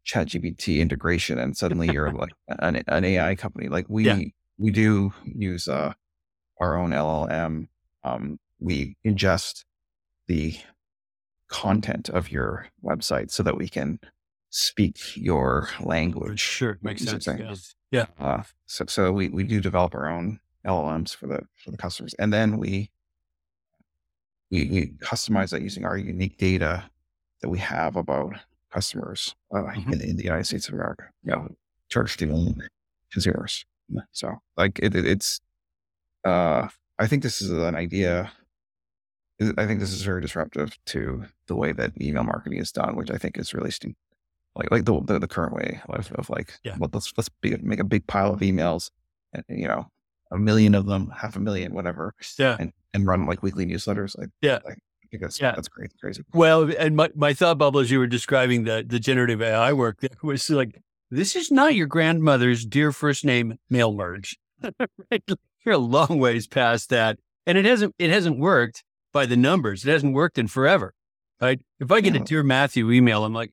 [0.05, 3.68] chat GPT integration and suddenly you're like an, an, AI company.
[3.68, 4.20] Like we, yeah.
[4.57, 5.94] we do use uh,
[6.61, 7.66] our own LLM.
[8.05, 9.64] Um, we ingest
[10.29, 10.57] the
[11.48, 13.98] content of your website so that we can
[14.50, 16.40] speak your language.
[16.40, 16.78] Sure.
[16.82, 17.26] Makes sense.
[17.26, 17.54] Yeah.
[17.90, 18.06] yeah.
[18.18, 22.14] Uh, so, so we, we do develop our own LLMs for the, for the customers.
[22.14, 22.90] And then we
[24.50, 26.88] we, we customize that using our unique data
[27.42, 28.35] that we have about
[28.72, 29.92] customers uh, mm-hmm.
[29.92, 31.04] in, in, the United States of America.
[31.24, 31.46] Yeah,
[31.88, 32.54] charge to
[33.12, 33.64] consumers.
[34.12, 35.40] So, like, it, it, it's.
[36.24, 38.32] Uh, I think this is an idea
[39.40, 43.11] I think this is very disruptive to the way that email marketing is done, which
[43.11, 43.96] I think is really st-
[44.55, 46.77] like like the, the, the current way of, of like yeah.
[46.79, 48.90] well let's let's be, make a big pile of emails
[49.35, 49.87] and you know
[50.31, 52.14] a million of them, half a million, whatever.
[52.38, 54.18] Yeah, and and run like weekly newsletters.
[54.18, 54.75] Like yeah, I
[55.20, 55.53] that's yeah.
[55.55, 56.22] that's great, crazy.
[56.33, 59.99] Well, and my, my thought bubble as you were describing the the generative AI work
[60.22, 64.37] was like this is not your grandmother's dear first name mail merge.
[65.64, 68.85] You're a long ways past that, and it hasn't it hasn't worked
[69.16, 69.87] by the numbers.
[69.87, 70.94] It hasn't worked in forever,
[71.40, 71.59] right?
[71.81, 72.20] If I get yeah.
[72.20, 73.52] a dear Matthew email, I'm like,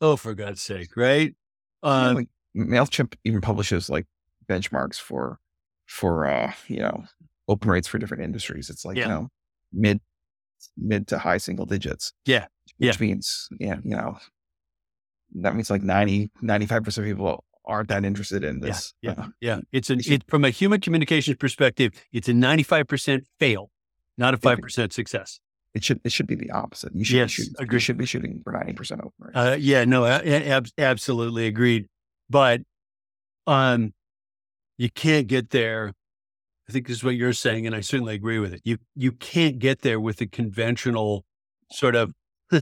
[0.00, 1.34] oh, for God's sake, right?
[1.82, 4.06] Uh, yeah, like Mailchimp even publishes like
[4.48, 5.38] benchmarks for
[5.86, 7.04] for uh you know
[7.46, 8.70] open rates for different industries.
[8.70, 9.02] It's like yeah.
[9.02, 9.28] you know
[9.70, 10.00] mid
[10.78, 12.14] mid to high single digits.
[12.24, 12.46] Yeah,
[12.78, 13.06] which yeah.
[13.06, 14.16] means yeah you know
[15.34, 18.94] that means like 90 95 percent of people aren't that interested in this.
[19.02, 19.60] Yeah, yeah, uh, yeah.
[19.72, 23.70] It's an it, from a human communications perspective, it's a ninety five percent fail,
[24.18, 25.40] not a five percent success.
[25.74, 26.94] It should it should be the opposite.
[26.94, 27.72] You should yes, be shooting, agreed.
[27.72, 29.32] you should be shooting for ninety percent open rate.
[29.34, 31.86] Uh, yeah, no, ab- absolutely agreed.
[32.28, 32.62] But
[33.46, 33.92] um,
[34.76, 35.92] you can't get there.
[36.68, 38.60] I think this is what you're saying, and I certainly agree with it.
[38.64, 41.24] You you can't get there with a conventional
[41.70, 42.12] sort of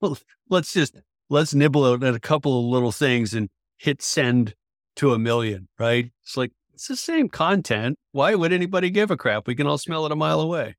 [0.00, 0.94] well, let's just
[1.28, 4.54] let's nibble out at a couple of little things and hit send
[4.96, 6.10] to a million, right?
[6.22, 7.98] It's like it's the same content.
[8.12, 9.46] Why would anybody give a crap?
[9.46, 10.76] We can all smell it a mile away.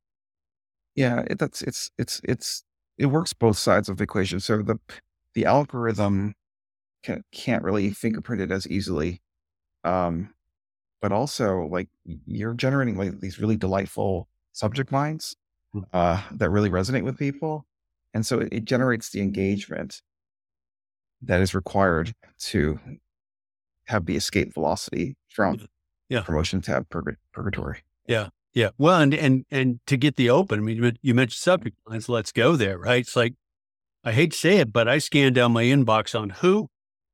[0.96, 2.64] Yeah, it, that's it's it's it's
[2.98, 4.40] it works both sides of the equation.
[4.40, 4.80] So the
[5.34, 6.36] the algorithm
[7.04, 9.22] can, can't really fingerprint it as easily,
[9.84, 10.34] um,
[11.02, 15.36] but also like you're generating like these really delightful subject lines
[15.72, 15.82] hmm.
[15.92, 17.66] uh, that really resonate with people,
[18.14, 20.02] and so it, it generates the engagement
[21.22, 22.80] that is required to
[23.86, 25.68] have the escape velocity from
[26.10, 26.22] yeah.
[26.22, 27.80] promotion tab purg- purgatory.
[28.08, 28.30] Yeah.
[28.54, 28.70] Yeah.
[28.78, 32.08] Well, and, and, and to get the open, I mean, you mentioned subject lines.
[32.08, 33.02] Let's go there, right?
[33.02, 33.34] It's like,
[34.04, 36.70] I hate to say it, but I scanned down my inbox on who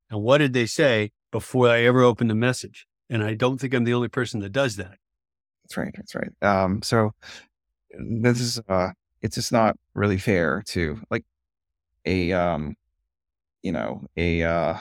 [0.10, 2.88] and what did they say before I ever opened the message.
[3.10, 4.97] And I don't think I'm the only person that does that.
[5.63, 5.93] That's right.
[5.95, 6.32] That's right.
[6.41, 7.12] Um, so
[7.91, 8.89] this is, uh,
[9.21, 11.25] it's just not really fair to like
[12.06, 12.75] a, um,
[13.62, 14.78] you know, a, uh,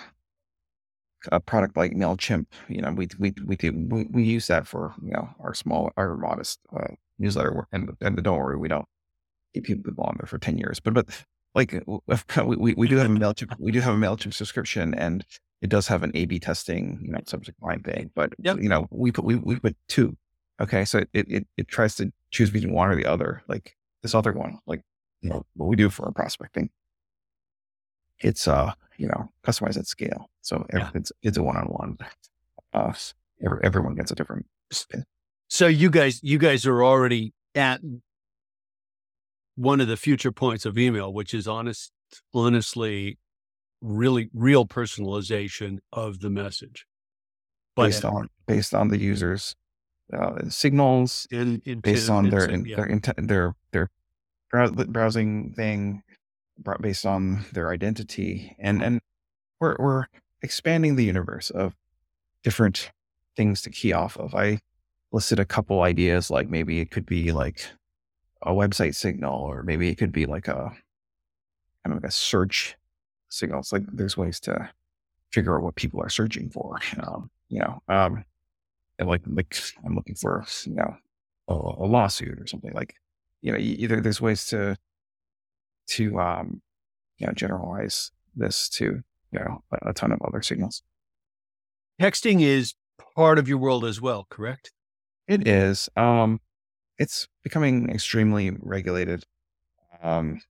[1.32, 4.94] a product like Mailchimp, you know, we we we do we, we use that for
[5.02, 8.86] you know our small our modest uh, newsletter, and and don't worry, we don't
[9.54, 11.06] keep people on there for ten years, but but
[11.54, 11.72] like
[12.44, 15.24] we we, we do have a Mailchimp we do have a Mailchimp subscription, and
[15.60, 18.58] it does have an A/B testing you know subject line thing, but yep.
[18.60, 20.16] you know we put we we put two,
[20.60, 24.14] okay, so it it it tries to choose between one or the other, like this
[24.14, 24.82] other one, like
[25.20, 26.70] you know what we do for our prospecting.
[28.20, 30.90] It's uh you know customized at scale so yeah.
[30.94, 31.96] it's it's a one-on-one
[32.74, 32.92] uh
[33.62, 35.04] everyone gets a different spin
[35.48, 37.80] so you guys you guys are already at
[39.54, 41.92] one of the future points of email which is honest
[42.34, 43.18] honestly
[43.80, 46.86] really real personalization of the message
[47.76, 49.54] but based on based on the users
[50.12, 52.76] uh, signals in, in, based on their in, yeah.
[52.76, 53.54] their their
[54.52, 56.02] their browsing thing
[56.80, 59.00] based on their identity and and
[59.60, 60.06] we're we're
[60.42, 61.74] expanding the universe of
[62.42, 62.90] different
[63.36, 64.34] things to key off of.
[64.34, 64.60] I
[65.12, 67.66] listed a couple ideas like maybe it could be like
[68.42, 70.70] a website signal or maybe it could be like a
[71.84, 72.76] kind of like a search
[73.28, 73.60] signal.
[73.60, 74.70] It's like there's ways to
[75.32, 78.24] figure out what people are searching for um, you know um
[78.98, 80.96] and like like i'm looking for you know
[81.48, 82.94] a, a lawsuit or something like
[83.42, 84.76] you know either there's ways to
[85.88, 86.62] to um,
[87.18, 90.82] you know generalize this to you know a, a ton of other signals.
[92.00, 92.74] Texting is
[93.16, 94.70] part of your world as well, correct?
[95.26, 95.88] It is.
[95.96, 96.40] Um,
[96.98, 99.24] it's becoming extremely regulated.
[100.02, 100.40] Um,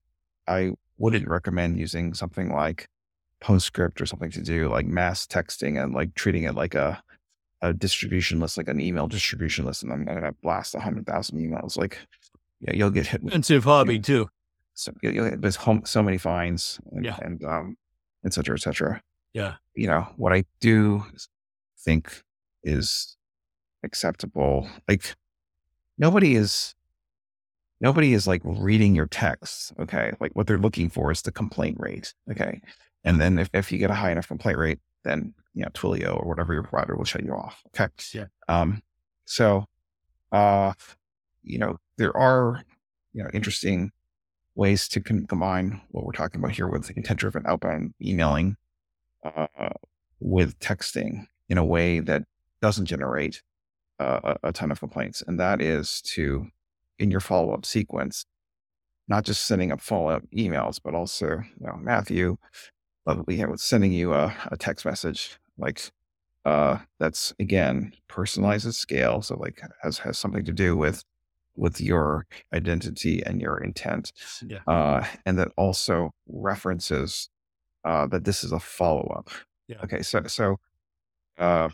[0.47, 2.87] I wouldn't recommend using something like
[3.43, 7.01] PostScript or something to do like mass texting and like treating it like a
[7.61, 11.39] a distribution list, like an email distribution list, and I'm gonna blast a hundred thousand
[11.39, 11.77] emails.
[11.77, 11.97] Like,
[12.61, 13.21] yeah, you'll get hit.
[13.21, 14.29] With, Expensive hobby you know, too
[14.79, 17.17] so there's home, so many fines and, yeah.
[17.21, 17.75] and um,
[18.25, 19.01] et cetera, et cetera.
[19.33, 19.55] Yeah.
[19.75, 21.05] You know, what I do
[21.77, 22.23] think
[22.63, 23.17] is
[23.83, 24.69] acceptable.
[24.87, 25.15] Like
[25.97, 26.75] nobody is,
[27.81, 29.73] nobody is like reading your text.
[29.79, 30.13] Okay.
[30.19, 32.13] Like what they're looking for is the complaint rate.
[32.31, 32.61] Okay.
[33.03, 36.15] And then if, if you get a high enough complaint rate, then, you know, Twilio
[36.15, 37.61] or whatever your provider will shut you off.
[37.67, 37.87] Okay.
[38.13, 38.25] Yeah.
[38.47, 38.81] Um,
[39.25, 39.65] so,
[40.31, 40.73] uh,
[41.43, 42.63] you know, there are,
[43.13, 43.91] you know, interesting
[44.59, 48.57] ways to combine what we're talking about here with intent driven outbound emailing
[49.23, 49.47] uh,
[50.19, 52.23] with texting in a way that
[52.61, 53.41] doesn't generate
[53.99, 55.23] uh, a ton of complaints.
[55.25, 56.47] And that is to,
[56.99, 58.25] in your follow up sequence,
[59.07, 62.37] not just sending up follow up emails, but also, you know, Matthew,
[63.25, 65.89] we have sending you a, a text message like
[66.45, 69.21] uh, that's again personalized at scale.
[69.21, 71.03] So like has has something to do with
[71.55, 74.11] with your identity and your intent.
[74.45, 74.59] Yeah.
[74.67, 77.29] Uh, and that also references
[77.85, 79.29] uh, that this is a follow up.
[79.67, 79.77] Yeah.
[79.83, 80.01] Okay.
[80.01, 80.57] So so
[81.37, 81.69] uh,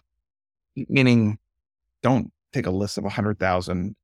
[0.75, 1.37] meaning
[2.03, 3.95] don't take a list of a hundred thousand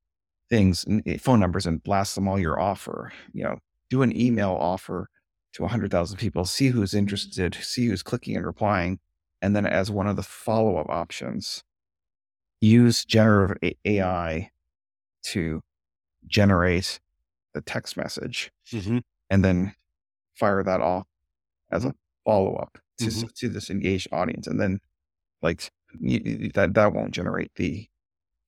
[0.50, 3.12] things, eh, phone numbers, and blast them all your offer.
[3.32, 3.58] You know,
[3.90, 5.08] do an email offer
[5.54, 8.98] to a hundred thousand people, see who's interested, see who's clicking and replying,
[9.40, 11.62] and then as one of the follow up options,
[12.60, 14.50] use generative AI
[15.22, 15.62] to
[16.26, 17.00] generate
[17.54, 18.98] the text message mm-hmm.
[19.30, 19.74] and then
[20.34, 21.06] fire that off
[21.70, 21.94] as a
[22.24, 23.32] follow up to, Mhm.
[23.34, 24.46] to this engaged audience.
[24.46, 24.80] And then
[25.42, 25.70] like
[26.00, 27.88] you, that, that won't generate the,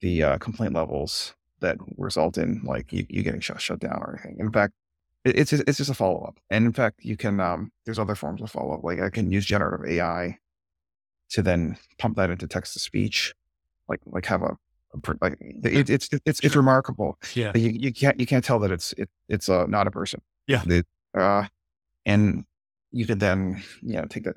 [0.00, 4.20] the uh, complaint levels that result in like you, you getting shut, shut down or
[4.24, 4.38] anything.
[4.38, 4.74] In fact,
[5.24, 6.38] it, it's, it's just a follow up.
[6.50, 8.84] And in fact, you can, um, there's other forms of follow up.
[8.84, 10.38] Like I can use generative AI
[11.30, 13.34] to then pump that into text to speech,
[13.88, 14.56] like, like have a,
[15.20, 17.18] like it, it's, it's, it's remarkable.
[17.34, 17.52] Yeah.
[17.54, 20.20] You, you can't you can't tell that it's it, it's uh, not a person.
[20.46, 20.62] Yeah.
[20.64, 20.84] The,
[21.18, 21.46] uh,
[22.06, 22.44] and
[22.92, 24.34] you could then you know take the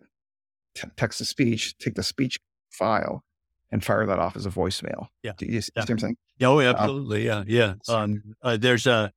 [0.75, 2.39] t- text to speech, take the speech
[2.71, 3.23] file,
[3.71, 5.07] and fire that off as a voicemail.
[5.23, 5.33] Yeah.
[5.37, 5.83] Do you, see Yeah.
[5.83, 6.17] what I'm saying?
[6.39, 7.25] Yeah, oh, absolutely.
[7.25, 7.73] Yeah, yeah.
[7.89, 9.11] Um, uh, there's a,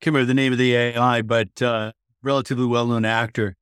[0.00, 1.92] can't remember the name of the AI, but uh,
[2.22, 3.56] relatively well-known actor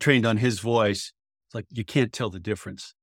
[0.00, 1.12] trained on his voice.
[1.46, 2.94] It's like you can't tell the difference,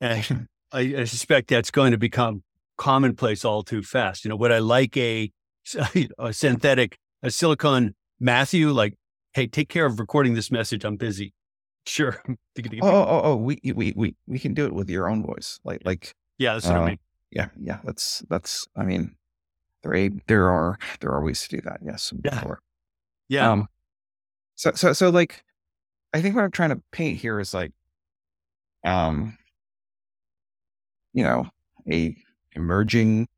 [0.00, 2.42] and I, I suspect that's going to become
[2.82, 4.24] commonplace all too fast.
[4.24, 5.30] You know, would I like a,
[6.18, 8.70] a synthetic, a silicon Matthew?
[8.70, 8.94] Like,
[9.34, 10.84] hey, take care of recording this message.
[10.84, 11.32] I'm busy.
[11.84, 12.22] Sure.
[12.80, 15.58] Oh, oh, oh, we we we we can do it with your own voice.
[15.64, 16.98] Like like yeah, that's what I uh, mean.
[17.32, 17.80] yeah yeah.
[17.82, 18.68] That's that's.
[18.76, 19.16] I mean,
[19.82, 21.80] there a, there are there are ways to do that.
[21.84, 22.12] Yes.
[22.24, 22.40] Yeah.
[22.40, 22.60] Sure.
[23.28, 23.50] Yeah.
[23.50, 23.66] Um,
[24.54, 25.42] so, so, so like,
[26.12, 27.72] I think what I'm trying to paint here is like,
[28.84, 29.36] um,
[31.14, 31.46] you know,
[31.90, 32.14] a
[32.54, 33.28] emerging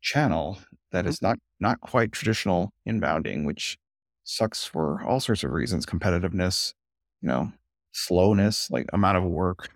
[0.00, 0.58] channel
[0.92, 1.08] that Mm-hmm.
[1.08, 3.76] is not, not quite traditional inbounding, which
[4.24, 6.74] sucks for all sorts of reasons, competitiveness,
[7.20, 7.52] you know,
[7.92, 9.70] slowness, like amount of work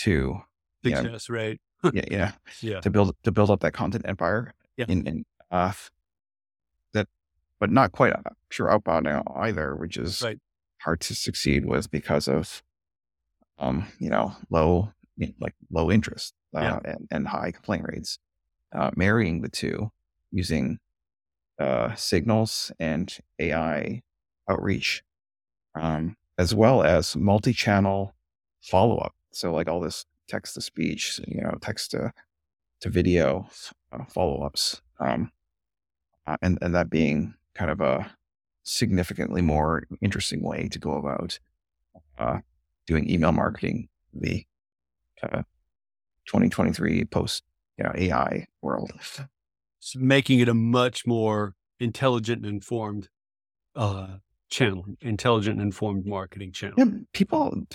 [0.00, 0.40] to,
[0.82, 1.02] Big yeah.
[1.02, 1.60] yes, right.
[1.92, 2.80] yeah, yeah, Yeah.
[2.80, 4.86] to build, to build up that content empire Yeah.
[4.88, 5.72] in, in, uh,
[6.92, 7.08] that,
[7.58, 8.12] but not quite
[8.50, 10.38] pure outbound either, which is Right.
[10.82, 12.62] hard to succeed with because of,
[13.58, 14.92] um, you know, low,
[15.40, 16.80] like low interest, uh, Yeah.
[16.84, 18.18] and, and high complaint rates.
[18.74, 19.90] Uh, marrying the two
[20.30, 20.78] using,
[21.58, 24.02] uh, signals and AI
[24.48, 25.02] outreach,
[25.74, 28.14] um, as well as multi-channel
[28.62, 29.14] follow-up.
[29.30, 32.12] So like all this text to speech, you know, text to,
[32.80, 33.46] to video
[33.92, 35.30] uh, follow-ups, um,
[36.26, 38.10] uh, and, and that being kind of a
[38.62, 41.38] significantly more interesting way to go about
[42.18, 42.38] uh,
[42.86, 44.46] doing email marketing the
[45.22, 45.42] uh,
[46.26, 47.42] 2023 post
[47.78, 48.92] you know, AI world.
[48.98, 49.22] s-
[49.96, 53.08] making it a much more intelligent and informed
[53.74, 54.16] uh,
[54.50, 56.74] channel, intelligent and informed marketing channel.
[56.78, 57.66] Yeah, people,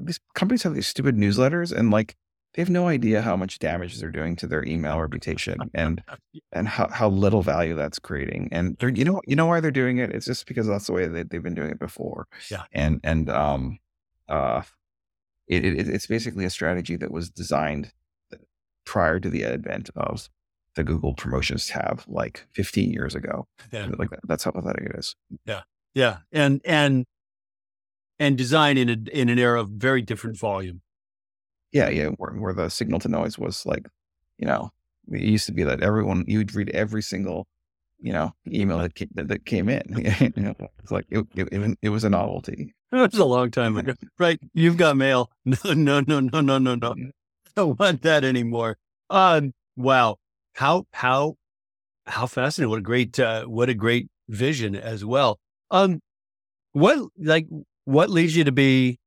[0.00, 2.16] these companies have these stupid newsletters, and like
[2.54, 6.02] they have no idea how much damage they're doing to their email reputation, and
[6.52, 8.48] and how, how little value that's creating.
[8.52, 10.10] And they're, you know, you know why they're doing it?
[10.10, 12.28] It's just because that's the way they, they've been doing it before.
[12.50, 12.62] Yeah.
[12.72, 13.78] And, and, um,
[14.28, 14.62] uh,
[15.48, 17.92] it, it, it's basically a strategy that was designed
[18.84, 20.28] prior to the advent of
[20.74, 23.46] the Google Promotions tab, like 15 years ago.
[23.72, 23.88] Yeah.
[23.98, 25.14] Like that, that's how pathetic it is.
[25.46, 25.62] Yeah,
[25.94, 27.04] yeah, and and
[28.18, 30.82] and design in a in an era of very different volume.
[31.74, 31.88] Yeah.
[31.90, 32.08] Yeah.
[32.16, 33.86] Where, where the signal to noise was like,
[34.38, 34.70] you know,
[35.12, 37.46] it used to be that everyone, you'd read every single,
[38.04, 39.82] you know, email that came, that, came in.
[40.36, 42.74] you know, it's like, it, it, it, was a novelty.
[42.92, 44.38] It was a long time ago, right?
[44.52, 45.30] You've got mail.
[45.44, 46.92] No, no, no, no, no, no, no.
[46.92, 48.76] I don't want that anymore.
[49.10, 50.18] Um, wow,
[50.52, 51.34] how how
[52.06, 52.70] how fascinating!
[52.70, 55.40] What a great uh, what a great vision as well.
[55.72, 56.00] Um,
[56.70, 57.48] what like
[57.84, 59.00] what leads you to be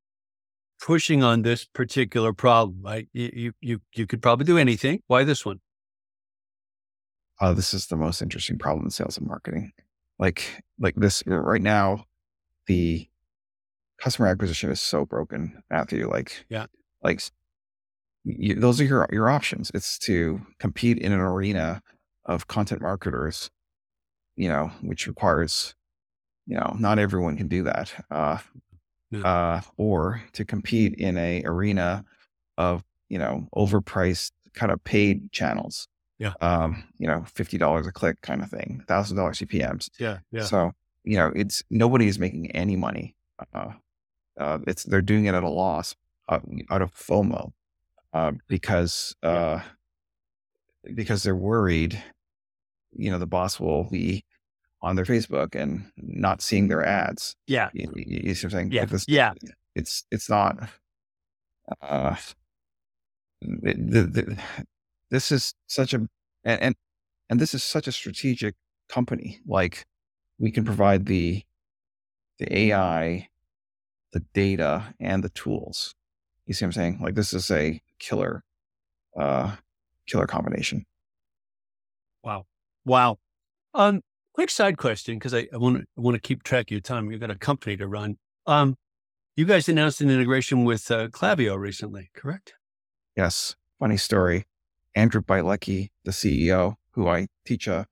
[0.82, 2.82] pushing on this particular problem?
[2.82, 3.08] Right?
[3.14, 5.00] You you, you could probably do anything.
[5.08, 5.62] Why this one?
[7.40, 9.72] Uh, this is the most interesting problem in sales and marketing.
[10.20, 12.06] Like, like this right now,
[12.68, 13.08] the
[14.02, 16.10] customer acquisition is so broken, Matthew.
[16.10, 16.66] Like, Yeah.
[17.04, 17.22] like
[18.24, 19.72] you, those are your your options.
[19.74, 21.82] It's to compete in an arena
[22.26, 23.50] of content marketers,
[24.36, 25.76] you know, which requires,
[26.46, 27.94] you know, not everyone can do that.
[28.12, 28.40] Uh,
[29.10, 29.22] Yeah.
[29.22, 32.04] uh, or to compete in a arena
[32.58, 35.88] of you know overpriced kind of paid channels.
[36.20, 36.34] Yeah.
[36.42, 39.90] Um, you know, fifty dollars a click kind of thing, thousand dollars CPMS.
[40.00, 40.72] Yeah, yeah, So
[41.04, 43.16] you know, it's nobody is making any money.
[43.54, 43.74] Uh,
[44.40, 45.96] uh, it's they're doing it at a loss
[46.30, 46.40] uh,
[46.72, 47.52] out of FOMO
[48.14, 49.60] uh, because uh,
[50.94, 52.02] because they're worried.
[52.96, 54.26] You know, the boss will be
[54.82, 57.36] on their Facebook and not seeing their ads.
[57.46, 58.72] Yeah, you, you, you see what I'm saying?
[58.72, 59.34] Yeah, Like this- yeah,
[59.76, 60.70] it's it's not.
[61.82, 62.16] Uh,
[63.42, 64.38] the, the,
[65.10, 66.08] this is such a
[66.44, 66.76] and, and
[67.30, 68.56] and this is such a strategic
[68.90, 69.40] company.
[69.46, 69.86] Like
[70.40, 71.44] we can provide the
[72.40, 73.30] the AI,
[74.14, 75.94] the data, and the tools.
[76.46, 77.00] You see what I'm saying?
[77.02, 78.44] Like this is a killer,
[79.18, 79.56] uh,
[80.08, 80.86] killer combination.
[82.24, 82.46] Wow.
[82.86, 83.18] Wow.
[83.74, 84.02] Um,
[84.34, 87.12] quick side question because I want to I want to keep track of your time.
[87.12, 88.18] You've got a company to run.
[88.46, 88.76] Um,
[89.36, 92.56] you guys announced an integration with uh, Klaviyo recently, correct?
[93.16, 93.56] Yes.
[93.80, 94.46] Funny story.
[94.98, 97.86] Andrew Bialecki, the CEO, who I teach a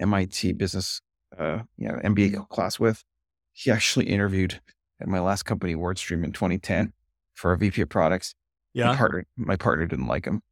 [0.00, 1.00] MIT business,
[1.38, 3.04] uh, you know, MBA class with,
[3.52, 4.60] he actually interviewed
[5.00, 6.92] at my last company, WordStream, in 2010
[7.34, 8.34] for a VP of products.
[8.74, 8.96] My Yeah.
[8.96, 10.42] partner, my partner didn't like him.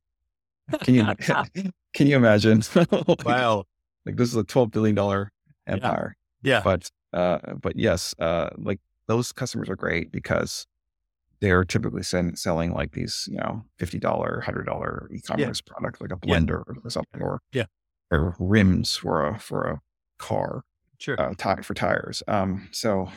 [0.82, 1.04] Can you
[1.94, 2.62] can you imagine?
[2.90, 3.64] Like- wow.
[4.04, 5.30] Like this is a twelve billion dollar
[5.66, 6.16] empire.
[6.42, 6.60] Yeah.
[6.62, 10.66] But uh, but yes, uh, like those customers are great because
[11.40, 16.12] they're typically send, selling like these, you know, fifty dollar, hundred dollar e-commerce product, like
[16.12, 16.36] a Yeah.
[16.36, 17.66] blender or something, or Yeah.
[18.10, 19.80] or rims for a for a
[20.18, 20.64] car,
[20.98, 21.20] Sure.
[21.20, 22.22] uh, for tires.
[22.28, 23.10] Um, so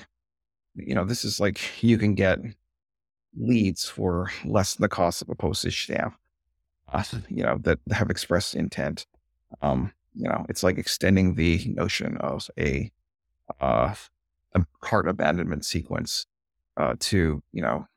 [0.76, 2.40] you know, this is like you can get
[3.38, 6.16] leads for less than the cost of a postage stamp.
[6.92, 9.06] Uh, you know that have expressed intent.
[9.62, 12.92] Um, you know, it's like extending the notion of a
[13.62, 13.94] uh,
[14.56, 16.26] a cart abandonment sequence
[16.78, 17.88] uh, to you know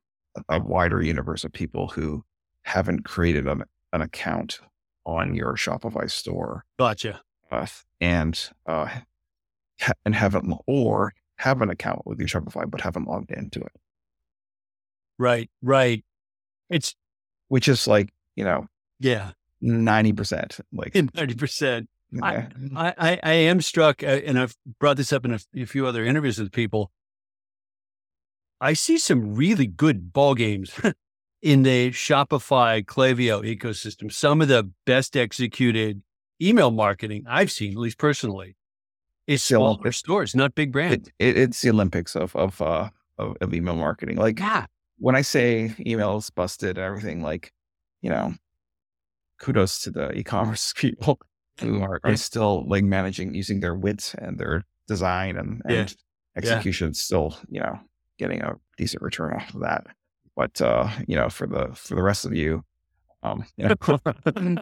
[0.49, 2.25] a, wider universe of people who
[2.63, 4.61] haven't created an, an account
[5.05, 7.21] on your Shopify store Gotcha.
[7.51, 7.67] uh,
[8.01, 8.89] and uh,
[9.81, 13.73] ha- and haven't or have an account with your Shopify but haven't logged into it,
[15.19, 15.51] Right.
[15.63, 16.05] Right.
[16.71, 16.95] It's
[17.49, 18.67] which is like you know
[19.01, 20.59] yeah, ninety percent.
[20.73, 21.89] Like ninety percent.
[22.23, 22.49] I- yeah.
[22.77, 25.87] I, I, I am struck, uh, and I've brought this up in a, a few
[25.87, 26.91] other interviews with people.
[28.63, 30.71] I see some really good ball games
[31.43, 34.11] in the Shopify Klaviyo ecosystem.
[34.13, 36.03] Some of the best executed
[36.41, 38.57] email marketing I've seen, at least personally,
[39.27, 41.09] is Still- smaller stores, not big brands.
[41.19, 44.17] it, it, it's the Olympics of of, uh, of of email marketing.
[44.17, 44.67] Like yeah,
[44.99, 47.53] when I say emails busted and everything, like
[48.01, 48.35] you know,
[49.41, 51.19] kudos to the e-commerce people
[51.61, 55.77] who are, are still like managing using their wits and their design and, Yeah.
[55.81, 55.97] and
[56.37, 57.79] execution still you know
[58.23, 59.87] getting a decent return off of that.
[60.37, 62.65] But uh, you know, for the for the rest of you,
[63.23, 64.57] um, you know,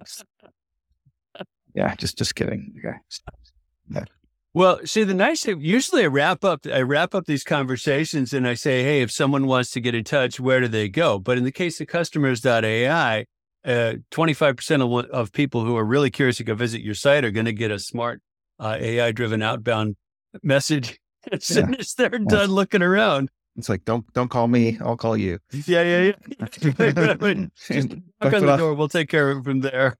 [1.74, 2.74] yeah, just just kidding.
[2.78, 4.04] Okay.
[4.52, 8.48] Well, see, the nice thing, usually I wrap up, I wrap up these conversations and
[8.48, 11.20] I say, Hey, if someone wants to get in touch, where do they go?
[11.20, 13.26] But in the case of customers.ai,
[13.64, 17.30] uh, 25% of, of people who are really curious to go visit your site are
[17.30, 18.22] going to get a smart
[18.58, 19.94] uh, AI driven outbound
[20.42, 20.98] message
[21.32, 23.30] as soon as they're done looking around.
[23.56, 25.38] It's like don't don't call me, I'll call you.
[25.66, 26.46] Yeah, yeah, yeah.
[26.50, 27.88] Just
[28.20, 28.74] knock on the door.
[28.74, 29.96] We'll take care of it from there.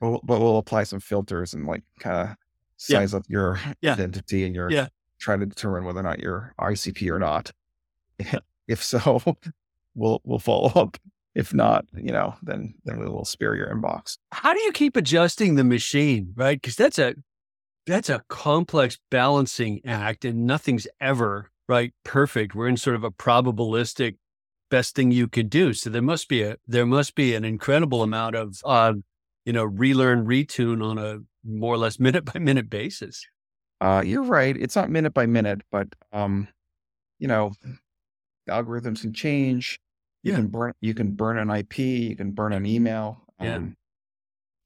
[0.00, 2.36] We'll, but we'll apply some filters and like kind of
[2.88, 2.98] Yeah.
[3.00, 3.94] size up your Yeah.
[3.94, 4.88] identity and your Yeah.
[5.18, 7.52] try to determine whether or not you're ICP or not.
[8.68, 9.20] if so,
[9.94, 10.96] we'll we'll follow up.
[11.34, 14.18] If not, you know, then then we will spare your inbox.
[14.32, 17.14] how do you keep adjusting the machine right because that's a
[17.86, 23.10] that's a complex balancing act and nothing's ever right perfect we're in sort of a
[23.10, 24.16] probabilistic
[24.70, 28.02] best thing you could do so there must be a there must be an incredible
[28.02, 28.92] amount of uh
[29.44, 33.26] you know relearn retune on a more or less minute by minute basis
[33.80, 34.56] Uh, you're right.
[34.56, 36.48] It's not minute by minute, but um,
[37.18, 37.52] you know,
[38.46, 39.78] the algorithms can change.
[40.22, 40.36] You Yeah.
[40.38, 43.24] can burn you can burn an IP, you can burn an email.
[43.40, 43.56] Yeah.
[43.56, 43.76] Um,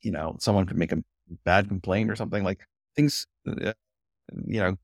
[0.03, 1.03] you know, someone could make a
[1.45, 3.73] bad complaint or something like things uh,
[4.47, 4.77] you know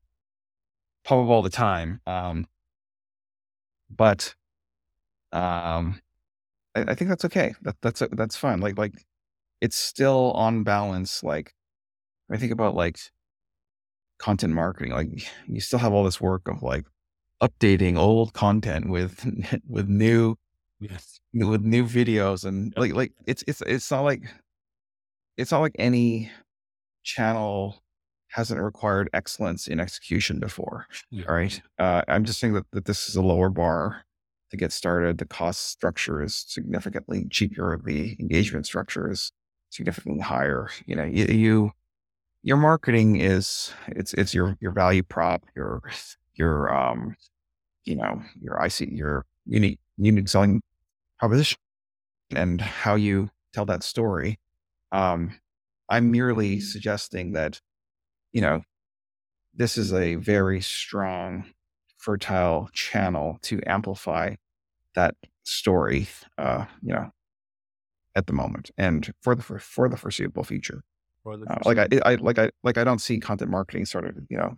[1.11, 2.01] all the time.
[2.05, 2.47] Um
[3.89, 4.35] but
[5.31, 6.01] um
[6.75, 7.53] I, I think that's okay.
[7.63, 8.59] That that's that's fine.
[8.59, 8.93] Like like
[9.61, 11.23] it's still on balance.
[11.23, 11.53] Like
[12.31, 12.99] I think about like
[14.19, 15.09] content marketing like
[15.47, 16.85] you still have all this work of like
[17.41, 19.25] updating old content with
[19.67, 20.35] with new
[20.79, 24.23] yes with new videos and like like it's it's it's not like
[25.37, 26.29] it's not like any
[27.03, 27.81] channel
[28.31, 31.25] hasn't required excellence in execution before Yeah.
[31.27, 31.61] all right?
[31.77, 34.03] Uh, i'm just saying that, that this is a lower bar
[34.51, 35.19] to get started.
[35.19, 37.79] The cost structure is significantly cheaper.
[37.85, 39.31] The engagement structure is
[39.69, 40.69] significantly higher.
[40.87, 41.71] You know you, you
[42.41, 45.83] your marketing is it's it's your your value prop, your
[46.33, 47.15] your um,
[47.85, 50.61] you know, your IC your unique unique selling
[51.19, 51.57] proposition
[52.35, 54.39] and how you tell that story.
[54.91, 55.39] Um,
[55.89, 57.59] I'm merely suggesting that,
[58.31, 58.61] you know,
[59.53, 61.45] this is a very strong,
[61.97, 64.35] fertile channel to amplify
[64.95, 66.07] that story,
[66.37, 67.11] uh, you know,
[68.15, 70.83] at the moment and for the for, for the foreseeable future.
[71.25, 74.15] The uh, like I, I like I like I don't see content marketing sort of
[74.29, 74.57] you know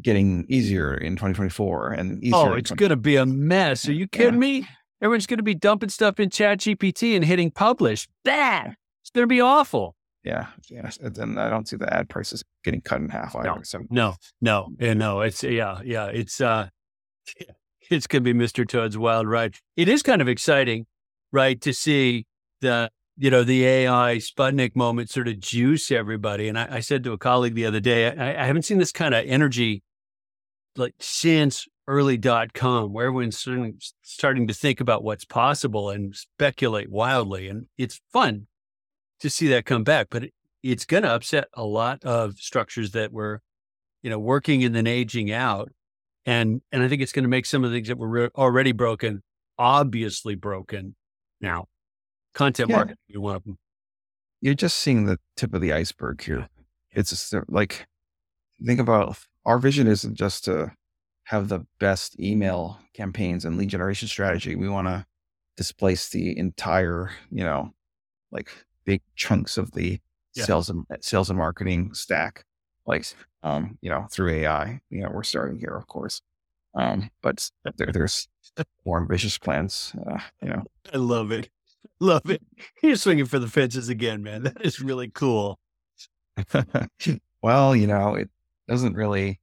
[0.00, 2.36] getting easier in 2024 and easier.
[2.36, 3.88] Oh, it's going to be a mess.
[3.88, 4.60] Are you kidding yeah.
[4.60, 4.68] me?
[5.00, 8.08] Everyone's going to be dumping stuff in Chat GPT and hitting publish.
[8.24, 9.96] That it's going to be awful.
[10.24, 13.56] Yeah, yeah, and I don't see the ad prices getting cut in half either.
[13.56, 13.80] No, so.
[13.90, 15.20] no, no, yeah, no.
[15.20, 16.06] It's yeah, yeah.
[16.06, 16.68] It's uh,
[17.90, 18.66] it's to be Mr.
[18.66, 19.56] Toad's wild ride.
[19.76, 20.86] It is kind of exciting,
[21.32, 22.26] right, to see
[22.60, 26.48] the you know the AI Sputnik moment sort of juice everybody.
[26.48, 28.92] And I, I said to a colleague the other day, I, I haven't seen this
[28.92, 29.82] kind of energy
[30.76, 36.14] like since early dot com, where everyone's starting, starting to think about what's possible and
[36.14, 38.46] speculate wildly, and it's fun
[39.22, 40.08] to see that come back.
[40.10, 43.40] But it, it's going to upset a lot of structures that were,
[44.02, 45.72] you know, working and then aging out
[46.24, 48.30] and and I think it's going to make some of the things that were re-
[48.36, 49.22] already broken
[49.58, 50.94] obviously broken
[51.40, 51.66] now.
[52.34, 52.76] Content yeah.
[52.76, 53.58] marketing, you one of them.
[54.40, 56.48] You're just seeing the tip of the iceberg here.
[56.90, 57.86] It's just like
[58.64, 60.72] think about our vision isn't just to
[61.24, 64.56] have the best email campaigns and lead generation strategy.
[64.56, 65.06] We want to
[65.56, 67.70] displace the entire, you know,
[68.30, 68.50] like
[68.84, 70.00] big chunks of the
[70.34, 70.44] yeah.
[70.44, 72.44] sales and sales and marketing stack
[72.86, 73.04] like
[73.42, 74.80] um, you know, through AI.
[74.90, 76.20] You know, we're starting here, of course.
[76.74, 78.28] Um, but there, there's
[78.86, 79.94] more ambitious plans.
[80.06, 81.50] Uh, you know, I love it,
[82.00, 82.42] love it.
[82.82, 84.44] You're swinging for the fences again, man.
[84.44, 85.58] That is really cool.
[87.42, 88.30] well, you know, it
[88.68, 89.38] doesn't really.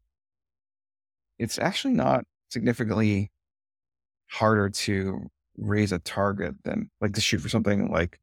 [1.38, 3.32] It's actually not significantly
[4.28, 8.20] harder to raise a target than like to shoot for something like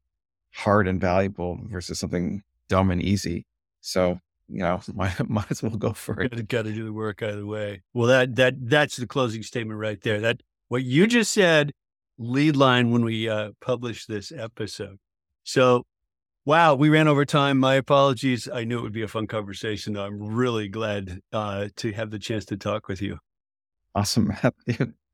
[0.57, 3.45] hard and valuable versus something dumb and easy.
[3.81, 6.47] So you know, might, might as well go for it.
[6.47, 7.83] Got to do the work either way.
[7.93, 10.19] Well, that that that's the closing statement right there.
[10.19, 11.71] That what you just said,
[12.17, 14.97] lead line when we uh, publish this episode.
[15.43, 15.85] So,
[16.45, 17.59] wow, we ran over time.
[17.59, 18.49] My apologies.
[18.51, 19.95] I knew it would be a fun conversation.
[19.95, 23.19] I'm really glad uh, to have the chance to talk with you.
[23.95, 24.33] Awesome.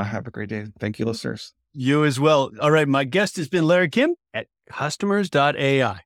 [0.00, 0.64] Uh, have a great day.
[0.78, 1.52] Thank you, listeners.
[1.74, 2.50] You as well.
[2.60, 2.88] All right.
[2.88, 6.00] My guest has been Larry Kim at customers.ai.